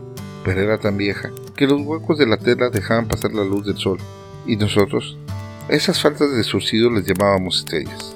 Pero 0.43 0.61
era 0.61 0.77
tan 0.79 0.97
vieja 0.97 1.31
que 1.55 1.67
los 1.67 1.81
huecos 1.81 2.17
de 2.17 2.27
la 2.27 2.37
tela 2.37 2.69
dejaban 2.69 3.07
pasar 3.07 3.33
la 3.33 3.43
luz 3.43 3.65
del 3.65 3.77
sol, 3.77 3.99
y 4.45 4.57
nosotros, 4.57 5.17
esas 5.69 6.01
faltas 6.01 6.35
de 6.35 6.43
surcido 6.43 6.89
les 6.91 7.05
llamábamos 7.05 7.59
estrellas. 7.59 8.15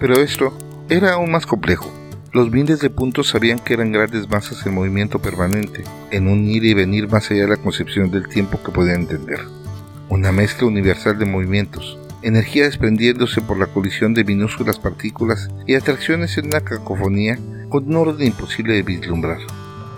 Pero 0.00 0.20
esto 0.20 0.56
era 0.88 1.14
aún 1.14 1.30
más 1.30 1.46
complejo. 1.46 1.92
Los 2.32 2.50
miles 2.50 2.80
de 2.80 2.90
puntos 2.90 3.28
sabían 3.28 3.58
que 3.58 3.74
eran 3.74 3.90
grandes 3.90 4.28
masas 4.28 4.64
en 4.64 4.74
movimiento 4.74 5.18
permanente, 5.18 5.82
en 6.10 6.28
un 6.28 6.44
ir 6.44 6.64
y 6.64 6.74
venir 6.74 7.08
más 7.08 7.30
allá 7.30 7.42
de 7.42 7.48
la 7.48 7.56
concepción 7.56 8.10
del 8.10 8.28
tiempo 8.28 8.60
que 8.62 8.70
podían 8.70 9.02
entender. 9.02 9.40
Una 10.08 10.30
mezcla 10.30 10.66
universal 10.66 11.18
de 11.18 11.24
movimientos, 11.24 11.97
energía 12.22 12.64
desprendiéndose 12.64 13.40
por 13.40 13.58
la 13.58 13.66
colisión 13.66 14.14
de 14.14 14.24
minúsculas 14.24 14.78
partículas 14.78 15.48
y 15.66 15.74
atracciones 15.74 16.36
en 16.38 16.46
una 16.46 16.60
cacofonía 16.60 17.38
con 17.68 17.88
un 17.88 17.96
orden 17.96 18.26
imposible 18.26 18.74
de 18.74 18.82
vislumbrar. 18.82 19.38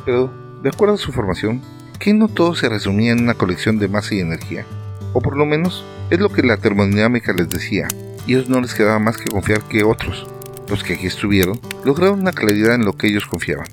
Pero 0.04 0.32
De 0.62 0.68
acuerdo 0.68 0.96
a 0.96 0.98
su 0.98 1.10
formación, 1.10 1.62
que 1.98 2.12
no 2.12 2.28
todo 2.28 2.54
se 2.54 2.68
resumía 2.68 3.12
en 3.12 3.22
una 3.22 3.34
colección 3.34 3.78
de 3.78 3.88
masa 3.88 4.14
y 4.14 4.20
energía, 4.20 4.66
o 5.14 5.20
por 5.22 5.36
lo 5.36 5.46
menos 5.46 5.84
es 6.10 6.18
lo 6.18 6.28
que 6.30 6.42
la 6.42 6.58
termodinámica 6.58 7.32
les 7.32 7.48
decía, 7.48 7.88
y 8.26 8.34
ellos 8.34 8.50
no 8.50 8.60
les 8.60 8.74
quedaba 8.74 8.98
más 8.98 9.16
que 9.16 9.30
confiar 9.30 9.62
que 9.62 9.84
otros, 9.84 10.26
los 10.68 10.84
que 10.84 10.94
aquí 10.94 11.06
estuvieron, 11.06 11.58
lograron 11.84 12.20
una 12.20 12.32
claridad 12.32 12.74
en 12.74 12.84
lo 12.84 12.92
que 12.92 13.08
ellos 13.08 13.24
confiaban. 13.24 13.68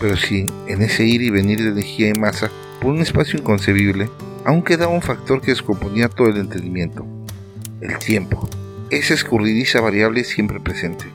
Pero 0.00 0.16
si 0.16 0.46
en 0.66 0.82
ese 0.82 1.04
ir 1.04 1.22
y 1.22 1.30
venir 1.30 1.62
de 1.62 1.70
energía 1.70 2.08
y 2.08 2.18
masa, 2.18 2.50
por 2.80 2.90
un 2.90 3.00
espacio 3.00 3.38
inconcebible, 3.38 4.10
aún 4.44 4.62
quedaba 4.62 4.92
un 4.92 5.02
factor 5.02 5.40
que 5.40 5.52
descomponía 5.52 6.08
todo 6.08 6.28
el 6.28 6.38
entendimiento, 6.38 7.06
el 7.82 7.98
tiempo, 7.98 8.48
esa 8.90 9.14
escurridiza 9.14 9.80
variable 9.80 10.22
siempre 10.22 10.60
presente. 10.60 11.06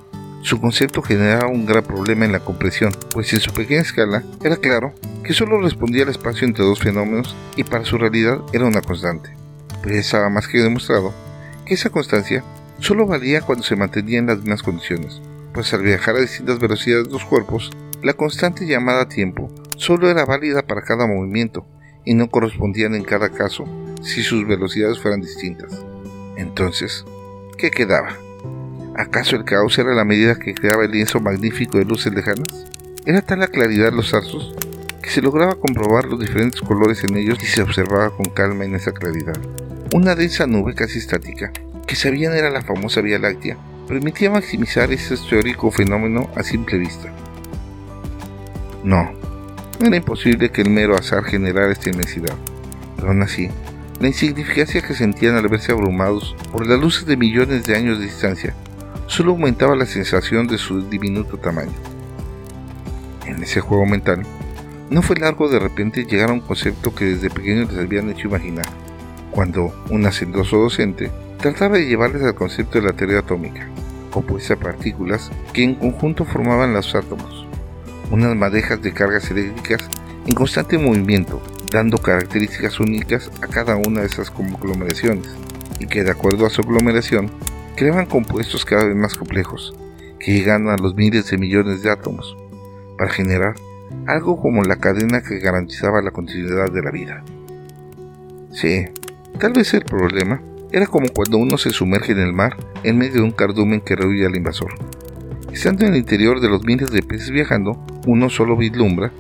Su 0.42 0.60
concepto 0.60 1.02
generaba 1.02 1.48
un 1.48 1.66
gran 1.66 1.84
problema 1.84 2.26
en 2.26 2.34
la 2.34 2.42
comprensión, 2.42 2.94
pues 3.12 3.32
en 3.34 3.40
su 3.40 3.52
pequeña 3.54 3.82
escala 3.82 4.24
era 4.44 4.58
claro 4.58 4.94
que 5.24 5.34
solo 5.34 5.62
respondía 5.62 6.04
al 6.04 6.10
espacio 6.10 6.46
entre 6.46 6.66
dos 6.66 6.80
fenómenos 6.80 7.36
y 7.56 7.64
para 7.64 7.86
su 7.86 7.98
realidad 7.98 8.40
era 8.54 8.66
una 8.66 8.82
constante. 8.82 9.30
Pero 9.82 9.96
ya 9.96 10.02
estaba 10.02 10.30
más 10.30 10.48
que 10.48 10.60
demostrado 10.60 11.14
que 11.66 11.74
esa 11.74 11.90
constancia 11.90 12.44
solo 12.80 13.08
valía 13.08 13.42
cuando 13.42 13.64
se 13.64 13.76
mantenía 13.76 14.20
en 14.20 14.28
las 14.28 14.38
mismas 14.40 14.64
condiciones, 14.64 15.22
pues 15.54 15.74
al 15.74 15.84
viajar 15.84 16.16
a 16.16 16.22
distintas 16.22 16.60
velocidades 16.60 17.08
los 17.08 17.26
cuerpos, 17.26 17.72
la 18.04 18.14
constante 18.14 18.66
llamada 18.66 19.08
tiempo 19.08 19.50
solo 19.78 20.10
era 20.10 20.26
válida 20.26 20.62
para 20.64 20.82
cada 20.82 21.08
movimiento 21.08 21.66
y 22.06 22.14
no 22.14 22.30
correspondían 22.30 22.94
en 22.94 23.04
cada 23.04 23.30
caso 23.30 23.66
si 24.02 24.22
sus 24.22 24.46
velocidades 24.46 25.00
fueran 25.00 25.22
distintas. 25.22 25.84
Entonces, 26.38 27.04
¿qué 27.58 27.72
quedaba? 27.72 28.16
¿Acaso 28.96 29.36
el 29.36 29.44
caos 29.44 29.78
era 29.78 29.94
la 29.94 30.06
medida 30.06 30.36
que 30.36 30.54
creaba 30.54 30.86
el 30.86 30.92
lienzo 30.92 31.20
magnífico 31.20 31.78
de 31.78 31.86
luces 31.86 32.14
lejanas? 32.14 32.68
Era 33.06 33.22
tal 33.22 33.40
la 33.40 33.48
claridad 33.48 33.92
los 33.92 34.12
zarzos 34.12 34.56
que 35.02 35.10
se 35.10 35.22
lograba 35.22 35.56
comprobar 35.56 36.06
los 36.06 36.20
diferentes 36.20 36.62
colores 36.62 37.04
en 37.04 37.18
ellos 37.18 37.40
y 37.42 37.46
se 37.46 37.62
observaba 37.62 38.10
con 38.10 38.26
calma 38.26 38.66
en 38.66 38.76
esa 38.76 38.92
claridad. 38.92 39.38
Una 39.94 40.16
densa 40.16 40.46
nube 40.46 40.76
casi 40.76 41.00
estática, 41.00 41.52
que 41.88 41.96
sabían 41.96 42.34
era 42.34 42.50
la 42.50 42.62
famosa 42.62 43.02
Vía 43.02 43.18
Láctea, 43.18 43.58
permitía 43.88 44.30
maximizar 44.30 44.92
ese 44.92 45.16
teórico 45.18 45.72
fenómeno 45.72 46.30
a 46.36 46.44
simple 46.44 46.78
vista. 46.78 47.12
No, 48.84 49.12
no 49.80 49.88
era 49.88 49.96
imposible 49.96 50.52
que 50.52 50.62
el 50.62 50.70
mero 50.70 50.96
azar 50.96 51.24
generara 51.24 51.72
esta 51.72 51.90
inmensidad, 51.90 52.36
pero 52.96 53.08
aún 53.08 53.24
así, 53.24 53.50
la 54.00 54.08
insignificancia 54.08 54.82
que 54.82 54.94
sentían 54.94 55.36
al 55.36 55.48
verse 55.48 55.72
abrumados 55.72 56.36
por 56.52 56.68
las 56.68 56.80
luces 56.80 57.06
de 57.06 57.18
millones 57.18 57.66
de 57.66 57.76
años 57.76 58.00
de 58.00 58.06
distancia 58.06 58.54
solo 59.08 59.32
aumentaba 59.32 59.76
la 59.76 59.86
sensación 59.86 60.48
de 60.48 60.58
su 60.58 60.88
diminuto 60.88 61.38
tamaño. 61.38 61.72
En 63.26 63.42
ese 63.42 63.62
juego 63.62 63.86
mental, 63.86 64.24
no 64.90 65.02
fue 65.02 65.18
largo 65.18 65.50
de 65.50 65.60
repente 65.60 66.06
llegar 66.06 66.30
a 66.30 66.34
un 66.34 66.42
concepto 66.42 66.94
que 66.94 67.06
desde 67.06 67.30
pequeños 67.30 67.72
les 67.72 67.86
habían 67.86 68.10
hecho 68.10 68.28
imaginar, 68.28 68.66
cuando 69.32 69.74
un 69.90 70.06
hacendoso 70.06 70.58
docente 70.58 71.12
trataba 71.38 71.78
de 71.78 71.88
llevarles 71.88 72.24
al 72.24 72.36
concepto 72.36 72.80
de 72.80 72.88
la 72.88 72.94
teoría 72.94 73.20
atómica, 73.20 73.68
compuesta 74.12 74.56
de 74.56 74.62
partículas 74.62 75.32
que 75.54 75.64
en 75.64 75.76
conjunto 75.76 76.26
formaban 76.26 76.74
los 76.74 76.94
átomos, 76.96 77.46
unas 78.12 78.36
madejas 78.36 78.82
de 78.82 78.94
cargas 78.94 79.30
eléctricas 79.32 79.90
en 80.26 80.36
constante 80.36 80.78
movimiento, 80.78 81.42
dando 81.72 81.98
características 81.98 82.80
únicas 82.80 83.32
a 83.42 83.48
cada 83.48 83.76
una 83.76 84.02
de 84.02 84.08
esas 84.08 84.32
conglomeraciones, 84.32 85.28
y 85.80 85.88
que 85.88 86.04
de 86.04 86.12
acuerdo 86.12 86.46
a 86.46 86.50
su 86.50 86.62
aglomeración 86.62 87.30
creaban 87.76 88.06
compuestos 88.06 88.66
cada 88.66 88.86
vez 88.86 88.96
más 88.96 89.16
complejos, 89.16 89.76
que 90.20 90.34
llegan 90.34 90.70
a 90.70 90.78
los 90.78 90.96
miles 90.96 91.30
de 91.30 91.38
millones 91.38 91.84
de 91.84 91.92
átomos, 91.92 92.36
para 92.98 93.12
generar 93.12 93.56
algo 94.08 94.42
como 94.42 94.64
la 94.64 94.78
cadena 94.78 95.22
que 95.22 95.40
garantizaba 95.40 96.02
la 96.02 96.12
continuidad 96.12 96.72
de 96.72 96.82
la 96.82 96.92
vida. 96.92 97.24
Sí, 98.52 98.86
tal 99.40 99.54
vez 99.54 99.74
el 99.74 99.84
problema 99.84 100.42
era 100.72 100.88
como 100.88 101.08
cuando 101.10 101.38
uno 101.38 101.58
se 101.58 101.70
sumerge 101.70 102.14
en 102.14 102.20
el 102.20 102.34
mar 102.34 102.58
en 102.84 102.98
medio 102.98 103.16
de 103.16 103.22
un 103.22 103.32
cardumen 103.32 103.82
que 103.82 103.96
rehuye 103.96 104.26
al 104.26 104.36
invasor. 104.36 104.74
Estando 105.52 105.86
en 105.86 105.94
el 105.94 106.00
interior 106.00 106.40
de 106.40 106.50
los 106.50 106.64
miles 106.64 106.92
de 106.92 107.04
peces 107.04 107.32
viajando, 107.32 107.84
uno 108.06 108.30
solo 108.30 108.58
vislumbra 108.58 109.12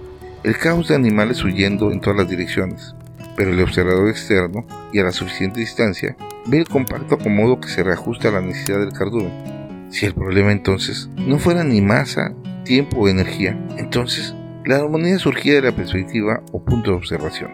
el 0.43 0.57
caos 0.57 0.87
de 0.87 0.95
animales 0.95 1.43
huyendo 1.43 1.91
en 1.91 1.99
todas 1.99 2.17
las 2.17 2.29
direcciones, 2.29 2.95
pero 3.35 3.51
el 3.51 3.61
observador 3.61 4.09
externo 4.09 4.65
y 4.93 4.99
a 4.99 5.03
la 5.03 5.11
suficiente 5.11 5.59
distancia 5.59 6.15
ve 6.47 6.59
el 6.59 6.67
compacto 6.67 7.15
acomodo 7.15 7.59
que 7.59 7.69
se 7.69 7.83
reajusta 7.83 8.29
a 8.29 8.33
la 8.33 8.41
necesidad 8.41 8.79
del 8.79 8.93
cardumen. 8.93 9.87
Si 9.89 10.05
el 10.05 10.13
problema 10.13 10.51
entonces 10.51 11.09
no 11.17 11.39
fuera 11.39 11.63
ni 11.63 11.81
masa, 11.81 12.33
tiempo 12.63 12.97
o 12.97 13.07
energía, 13.07 13.57
entonces 13.77 14.35
la 14.65 14.77
armonía 14.77 15.17
surgía 15.17 15.55
de 15.55 15.61
la 15.61 15.71
perspectiva 15.71 16.41
o 16.51 16.63
punto 16.63 16.91
de 16.91 16.97
observación. 16.97 17.51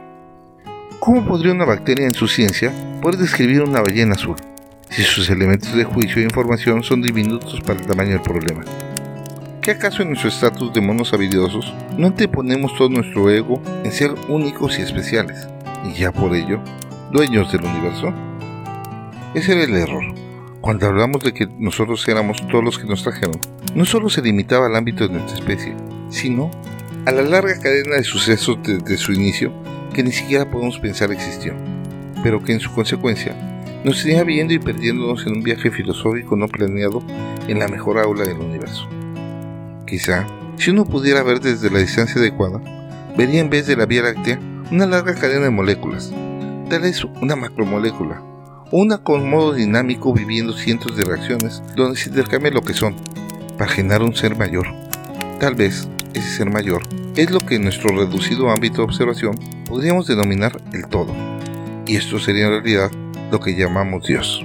¿Cómo 1.00 1.26
podría 1.28 1.52
una 1.52 1.66
bacteria 1.66 2.08
en 2.08 2.14
su 2.14 2.28
ciencia 2.28 2.72
poder 3.02 3.20
describir 3.20 3.62
una 3.62 3.82
ballena 3.82 4.14
azul 4.14 4.38
si 4.90 5.04
sus 5.04 5.30
elementos 5.30 5.76
de 5.76 5.84
juicio 5.84 6.22
e 6.22 6.26
información 6.26 6.84
son 6.84 7.02
diminutos 7.02 7.62
para 7.62 7.80
el 7.80 7.86
tamaño 7.86 8.12
del 8.12 8.22
problema? 8.22 8.64
¿Qué 9.64 9.72
acaso 9.72 10.02
en 10.02 10.10
nuestro 10.10 10.28
estatus 10.28 10.74
de 10.74 10.82
monos 10.82 11.14
habilidosos 11.14 11.74
no 11.98 12.08
anteponemos 12.08 12.76
todo 12.76 12.90
nuestro 12.90 13.30
ego 13.30 13.62
en 13.86 13.94
ser 13.94 14.14
únicos 14.28 14.78
y 14.78 14.82
especiales? 14.82 15.48
y 15.86 15.94
ya 15.94 16.12
por 16.12 16.36
ello 16.36 16.62
dueños 17.14 17.50
del 17.50 17.64
universo? 17.64 18.14
Ese 19.34 19.54
era 19.54 19.64
el 19.64 19.74
error. 19.74 20.04
Cuando 20.60 20.88
hablamos 20.88 21.24
de 21.24 21.34
que 21.34 21.48
nosotros 21.60 22.06
éramos 22.10 22.46
todos 22.48 22.62
los 22.62 22.78
que 22.78 22.88
nos 22.88 23.04
trajeron, 23.04 23.40
no 23.74 23.86
solo 23.86 24.10
se 24.10 24.22
limitaba 24.22 24.66
al 24.66 24.76
ámbito 24.76 25.08
de 25.08 25.14
nuestra 25.14 25.40
especie, 25.40 25.74
sino 26.10 26.52
a 27.06 27.14
la 27.14 27.22
larga 27.22 27.58
cadena 27.62 27.96
de 27.96 28.04
sucesos 28.04 28.58
desde 28.64 28.98
su 28.98 29.14
inicio 29.14 29.54
que 29.94 30.04
ni 30.04 30.12
siquiera 30.12 30.52
podemos 30.52 30.78
pensar 30.80 31.10
existió, 31.10 31.54
pero 32.22 32.44
que 32.44 32.52
en 32.52 32.60
su 32.60 32.70
consecuencia 32.74 33.34
nos 33.86 34.04
tenía 34.04 34.26
viendo 34.26 34.54
y 34.54 34.60
perdiéndonos 34.60 35.26
en 35.26 35.38
un 35.38 35.44
viaje 35.44 35.72
filosófico 35.72 36.36
no 36.36 36.50
planeado 36.50 37.02
en 37.48 37.60
la 37.60 37.70
mejor 37.70 37.98
aula 37.98 38.26
del 38.26 38.40
universo. 38.40 38.90
Quizá, 39.94 40.26
si 40.58 40.72
uno 40.72 40.86
pudiera 40.86 41.22
ver 41.22 41.40
desde 41.40 41.70
la 41.70 41.78
distancia 41.78 42.20
adecuada, 42.20 42.60
vería 43.16 43.42
en 43.42 43.52
vez 43.52 43.68
de 43.68 43.76
la 43.76 43.86
Vía 43.86 44.02
Láctea 44.02 44.40
una 44.72 44.88
larga 44.88 45.14
cadena 45.14 45.44
de 45.44 45.50
moléculas, 45.52 46.12
tal 46.68 46.82
vez 46.82 47.04
una 47.22 47.36
macromolécula, 47.36 48.20
una 48.72 48.98
con 48.98 49.30
modo 49.30 49.54
dinámico 49.54 50.12
viviendo 50.12 50.54
cientos 50.54 50.98
de 50.98 51.06
reacciones 51.06 51.62
donde 51.76 51.96
se 51.96 52.10
intercambia 52.10 52.50
lo 52.50 52.64
que 52.64 52.74
son, 52.74 52.96
para 53.56 53.70
generar 53.70 54.02
un 54.02 54.16
ser 54.16 54.36
mayor. 54.36 54.66
Tal 55.40 55.54
vez 55.54 55.88
ese 56.16 56.38
ser 56.38 56.50
mayor 56.50 56.82
es 57.16 57.30
lo 57.30 57.42
que 57.42 57.58
en 57.58 57.66
nuestro 57.66 57.96
reducido 57.96 58.50
ámbito 58.50 58.78
de 58.78 58.86
observación 58.86 59.36
podríamos 59.68 60.08
denominar 60.08 60.60
el 60.74 60.88
todo, 60.88 61.14
y 61.86 61.98
esto 61.98 62.18
sería 62.18 62.48
en 62.48 62.64
realidad 62.64 62.90
lo 63.32 63.40
que 63.40 63.56
llamamos 63.56 64.08
Dios. 64.08 64.44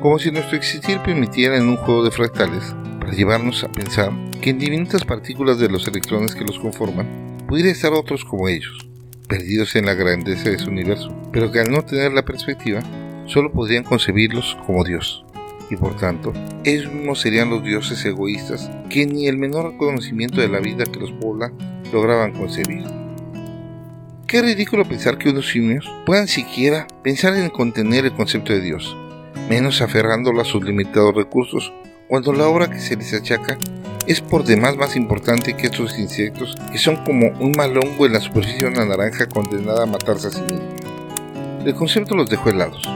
Como 0.00 0.18
si 0.18 0.32
nuestro 0.32 0.56
existir 0.56 0.98
permitiera 0.98 1.56
en 1.56 1.68
un 1.68 1.76
juego 1.76 2.02
de 2.02 2.10
fractales 2.10 2.74
llevarnos 3.12 3.62
a 3.64 3.72
pensar 3.72 4.12
que 4.40 4.50
en 4.50 4.58
diminutas 4.58 5.04
partículas 5.04 5.58
de 5.58 5.68
los 5.68 5.86
electrones 5.86 6.34
que 6.34 6.44
los 6.44 6.58
conforman 6.58 7.36
pudiera 7.46 7.70
estar 7.70 7.92
otros 7.92 8.24
como 8.24 8.48
ellos, 8.48 8.86
perdidos 9.28 9.76
en 9.76 9.86
la 9.86 9.94
grandeza 9.94 10.50
de 10.50 10.58
su 10.58 10.70
universo, 10.70 11.14
pero 11.32 11.50
que 11.52 11.60
al 11.60 11.70
no 11.70 11.84
tener 11.84 12.12
la 12.12 12.24
perspectiva, 12.24 12.80
solo 13.26 13.52
podrían 13.52 13.84
concebirlos 13.84 14.56
como 14.66 14.84
Dios. 14.84 15.24
Y 15.70 15.76
por 15.76 15.96
tanto, 15.96 16.32
ellos 16.64 16.92
mismos 16.92 17.20
serían 17.20 17.50
los 17.50 17.64
dioses 17.64 18.04
egoístas 18.04 18.70
que 18.90 19.06
ni 19.06 19.26
el 19.26 19.38
menor 19.38 19.76
conocimiento 19.76 20.40
de 20.40 20.48
la 20.48 20.60
vida 20.60 20.84
que 20.84 21.00
los 21.00 21.12
pobla 21.12 21.52
lograban 21.92 22.32
concebir. 22.32 22.84
Qué 24.26 24.40
ridículo 24.42 24.84
pensar 24.84 25.18
que 25.18 25.28
unos 25.28 25.50
simios 25.50 25.90
puedan 26.06 26.26
siquiera 26.26 26.86
pensar 27.02 27.34
en 27.36 27.50
contener 27.50 28.06
el 28.06 28.12
concepto 28.12 28.52
de 28.52 28.60
Dios, 28.60 28.96
menos 29.48 29.82
aferrándolo 29.82 30.40
a 30.40 30.44
sus 30.46 30.64
limitados 30.64 31.14
recursos, 31.14 31.72
cuando 32.12 32.34
la 32.34 32.46
obra 32.46 32.68
que 32.68 32.78
se 32.78 32.94
les 32.94 33.14
achaca 33.14 33.56
es 34.06 34.20
por 34.20 34.44
demás 34.44 34.76
más 34.76 34.96
importante 34.96 35.56
que 35.56 35.68
estos 35.68 35.98
insectos 35.98 36.54
que 36.70 36.76
son 36.76 36.96
como 37.06 37.28
un 37.40 37.52
malongo 37.52 38.04
en 38.04 38.12
la 38.12 38.20
superficie 38.20 38.64
de 38.64 38.66
una 38.66 38.84
naranja 38.84 39.24
condenada 39.24 39.84
a 39.84 39.86
matarse 39.86 40.28
a 40.28 40.30
sí 40.30 40.42
mismo. 40.42 40.76
El 41.64 41.74
concepto 41.74 42.14
los 42.14 42.28
dejó 42.28 42.50
helados, 42.50 42.86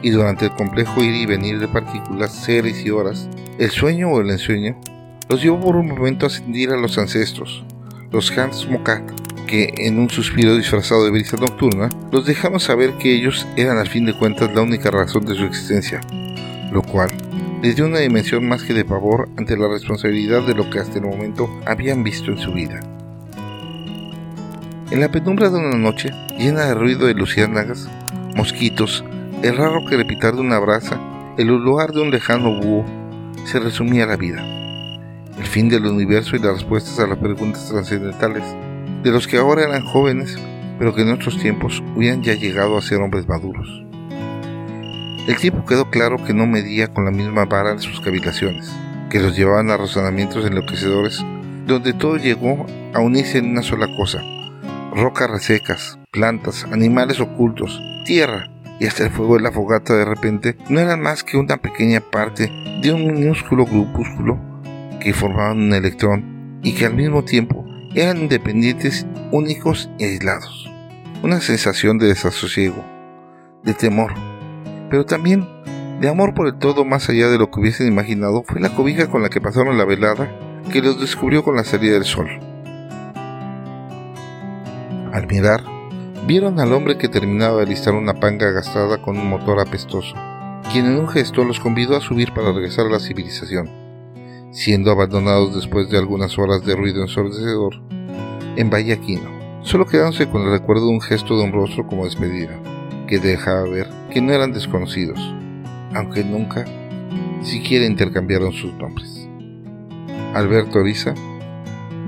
y 0.00 0.08
durante 0.08 0.46
el 0.46 0.52
complejo 0.52 1.04
ir 1.04 1.14
y 1.14 1.26
venir 1.26 1.58
de 1.58 1.68
partículas, 1.68 2.32
seres 2.32 2.82
y 2.86 2.88
horas, 2.88 3.28
el 3.58 3.68
sueño 3.70 4.10
o 4.10 4.22
el 4.22 4.30
ensueño 4.30 4.80
los 5.28 5.42
llevó 5.42 5.60
por 5.60 5.76
un 5.76 5.88
momento 5.88 6.24
a 6.24 6.28
ascendir 6.28 6.70
a 6.70 6.78
los 6.78 6.96
ancestros, 6.96 7.66
los 8.12 8.30
Hans 8.30 8.66
Mokat, 8.66 9.02
que 9.46 9.74
en 9.76 9.98
un 9.98 10.08
suspiro 10.08 10.56
disfrazado 10.56 11.04
de 11.04 11.10
brisa 11.10 11.36
nocturna 11.36 11.90
los 12.10 12.24
dejaron 12.24 12.60
saber 12.60 12.94
que 12.94 13.14
ellos 13.14 13.46
eran 13.56 13.76
al 13.76 13.90
fin 13.90 14.06
de 14.06 14.16
cuentas 14.16 14.54
la 14.54 14.62
única 14.62 14.90
razón 14.90 15.26
de 15.26 15.34
su 15.34 15.44
existencia, 15.44 16.00
lo 16.72 16.80
cual 16.80 17.10
les 17.64 17.76
dio 17.76 17.86
una 17.86 18.00
dimensión 18.00 18.46
más 18.46 18.62
que 18.62 18.74
de 18.74 18.84
pavor 18.84 19.30
ante 19.38 19.56
la 19.56 19.66
responsabilidad 19.68 20.46
de 20.46 20.54
lo 20.54 20.68
que 20.68 20.80
hasta 20.80 20.98
el 20.98 21.06
momento 21.06 21.48
habían 21.64 22.04
visto 22.04 22.30
en 22.30 22.36
su 22.36 22.52
vida. 22.52 22.78
En 24.90 25.00
la 25.00 25.10
penumbra 25.10 25.48
de 25.48 25.56
una 25.56 25.78
noche, 25.78 26.10
llena 26.38 26.66
de 26.66 26.74
ruido 26.74 27.06
de 27.06 27.14
luciérnagas, 27.14 27.88
mosquitos, 28.36 29.02
el 29.42 29.56
raro 29.56 29.82
crepitar 29.86 30.34
de 30.34 30.42
una 30.42 30.58
brasa, 30.58 31.00
el 31.38 31.46
lugar 31.46 31.92
de 31.92 32.02
un 32.02 32.10
lejano 32.10 32.60
búho, 32.60 32.84
se 33.46 33.58
resumía 33.60 34.04
la 34.04 34.18
vida. 34.18 34.44
el 35.38 35.46
fin 35.46 35.70
del 35.70 35.86
universo 35.86 36.36
y 36.36 36.40
las 36.40 36.52
respuestas 36.52 37.00
a 37.00 37.06
las 37.06 37.16
preguntas 37.16 37.70
trascendentales 37.70 38.44
de 39.02 39.10
los 39.10 39.26
que 39.26 39.38
ahora 39.38 39.64
eran 39.64 39.86
jóvenes, 39.86 40.38
pero 40.78 40.94
que 40.94 41.00
en 41.00 41.12
otros 41.12 41.38
tiempos 41.38 41.82
hubieran 41.96 42.22
ya 42.22 42.34
llegado 42.34 42.76
a 42.76 42.82
ser 42.82 43.00
hombres 43.00 43.26
maduros. 43.26 43.83
El 45.26 45.36
tiempo 45.36 45.64
quedó 45.64 45.88
claro 45.88 46.22
que 46.22 46.34
no 46.34 46.46
medía 46.46 46.92
con 46.92 47.06
la 47.06 47.10
misma 47.10 47.46
vara 47.46 47.72
de 47.72 47.80
sus 47.80 47.98
cavilaciones, 48.00 48.70
que 49.08 49.20
los 49.20 49.34
llevaban 49.34 49.70
a 49.70 49.78
razonamientos 49.78 50.44
enloquecedores, 50.44 51.24
donde 51.66 51.94
todo 51.94 52.16
llegó 52.16 52.66
a 52.92 53.00
unirse 53.00 53.38
en 53.38 53.52
una 53.52 53.62
sola 53.62 53.88
cosa, 53.96 54.20
rocas 54.94 55.30
resecas, 55.30 55.98
plantas, 56.10 56.64
animales 56.64 57.20
ocultos, 57.20 57.80
tierra 58.04 58.50
y 58.78 58.84
hasta 58.86 59.04
el 59.04 59.10
fuego 59.10 59.36
de 59.36 59.44
la 59.44 59.50
fogata 59.50 59.94
de 59.96 60.04
repente 60.04 60.58
no 60.68 60.78
eran 60.78 61.00
más 61.00 61.24
que 61.24 61.38
una 61.38 61.56
pequeña 61.56 62.00
parte 62.00 62.50
de 62.82 62.92
un 62.92 63.06
minúsculo 63.06 63.64
grupúsculo 63.64 64.38
que 65.00 65.14
formaban 65.14 65.58
un 65.58 65.72
electrón 65.72 66.60
y 66.62 66.74
que 66.74 66.84
al 66.84 66.94
mismo 66.94 67.24
tiempo 67.24 67.64
eran 67.94 68.18
independientes, 68.18 69.06
únicos 69.30 69.88
y 69.98 70.04
aislados. 70.04 70.70
Una 71.22 71.40
sensación 71.40 71.96
de 71.96 72.08
desasosiego, 72.08 72.84
de 73.62 73.72
temor, 73.72 74.12
pero 74.94 75.06
también 75.06 75.44
de 76.00 76.08
amor 76.08 76.34
por 76.34 76.46
el 76.46 76.56
todo 76.56 76.84
más 76.84 77.08
allá 77.08 77.28
de 77.28 77.36
lo 77.36 77.50
que 77.50 77.58
hubiesen 77.58 77.88
imaginado 77.88 78.44
fue 78.46 78.60
la 78.60 78.76
cobija 78.76 79.10
con 79.10 79.22
la 79.22 79.28
que 79.28 79.40
pasaron 79.40 79.76
la 79.76 79.84
velada 79.84 80.30
que 80.70 80.80
los 80.80 81.00
descubrió 81.00 81.42
con 81.42 81.56
la 81.56 81.64
salida 81.64 81.94
del 81.94 82.04
sol. 82.04 82.28
Al 85.12 85.26
mirar, 85.26 85.64
vieron 86.28 86.60
al 86.60 86.72
hombre 86.72 86.96
que 86.96 87.08
terminaba 87.08 87.56
de 87.56 87.62
alistar 87.64 87.92
una 87.94 88.20
panga 88.20 88.52
gastada 88.52 89.02
con 89.02 89.18
un 89.18 89.28
motor 89.28 89.58
apestoso, 89.58 90.14
quien 90.70 90.86
en 90.86 90.96
un 90.96 91.08
gesto 91.08 91.42
los 91.42 91.58
convidó 91.58 91.96
a 91.96 92.00
subir 92.00 92.32
para 92.32 92.52
regresar 92.52 92.86
a 92.86 92.90
la 92.90 93.00
civilización, 93.00 93.68
siendo 94.52 94.92
abandonados 94.92 95.56
después 95.56 95.90
de 95.90 95.98
algunas 95.98 96.38
horas 96.38 96.64
de 96.64 96.76
ruido 96.76 97.02
ensordecedor 97.02 97.82
en 98.54 98.70
Vallaquino, 98.70 99.28
solo 99.62 99.86
quedándose 99.86 100.28
con 100.28 100.42
el 100.42 100.52
recuerdo 100.52 100.86
de 100.86 100.92
un 100.92 101.00
gesto 101.00 101.36
de 101.36 101.42
un 101.42 101.52
rostro 101.52 101.84
como 101.84 102.04
despedida, 102.04 102.56
que 103.06 103.18
dejaba 103.18 103.62
ver 103.64 103.88
que 104.10 104.20
no 104.20 104.32
eran 104.32 104.52
desconocidos, 104.52 105.18
aunque 105.94 106.24
nunca 106.24 106.64
siquiera 107.42 107.86
intercambiaron 107.86 108.52
sus 108.52 108.72
nombres. 108.74 109.28
Alberto 110.34 110.78
Oriza, 110.78 111.14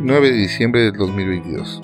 9 0.01 0.31
de 0.31 0.37
diciembre 0.37 0.81
del 0.83 0.93
2022 0.93 1.83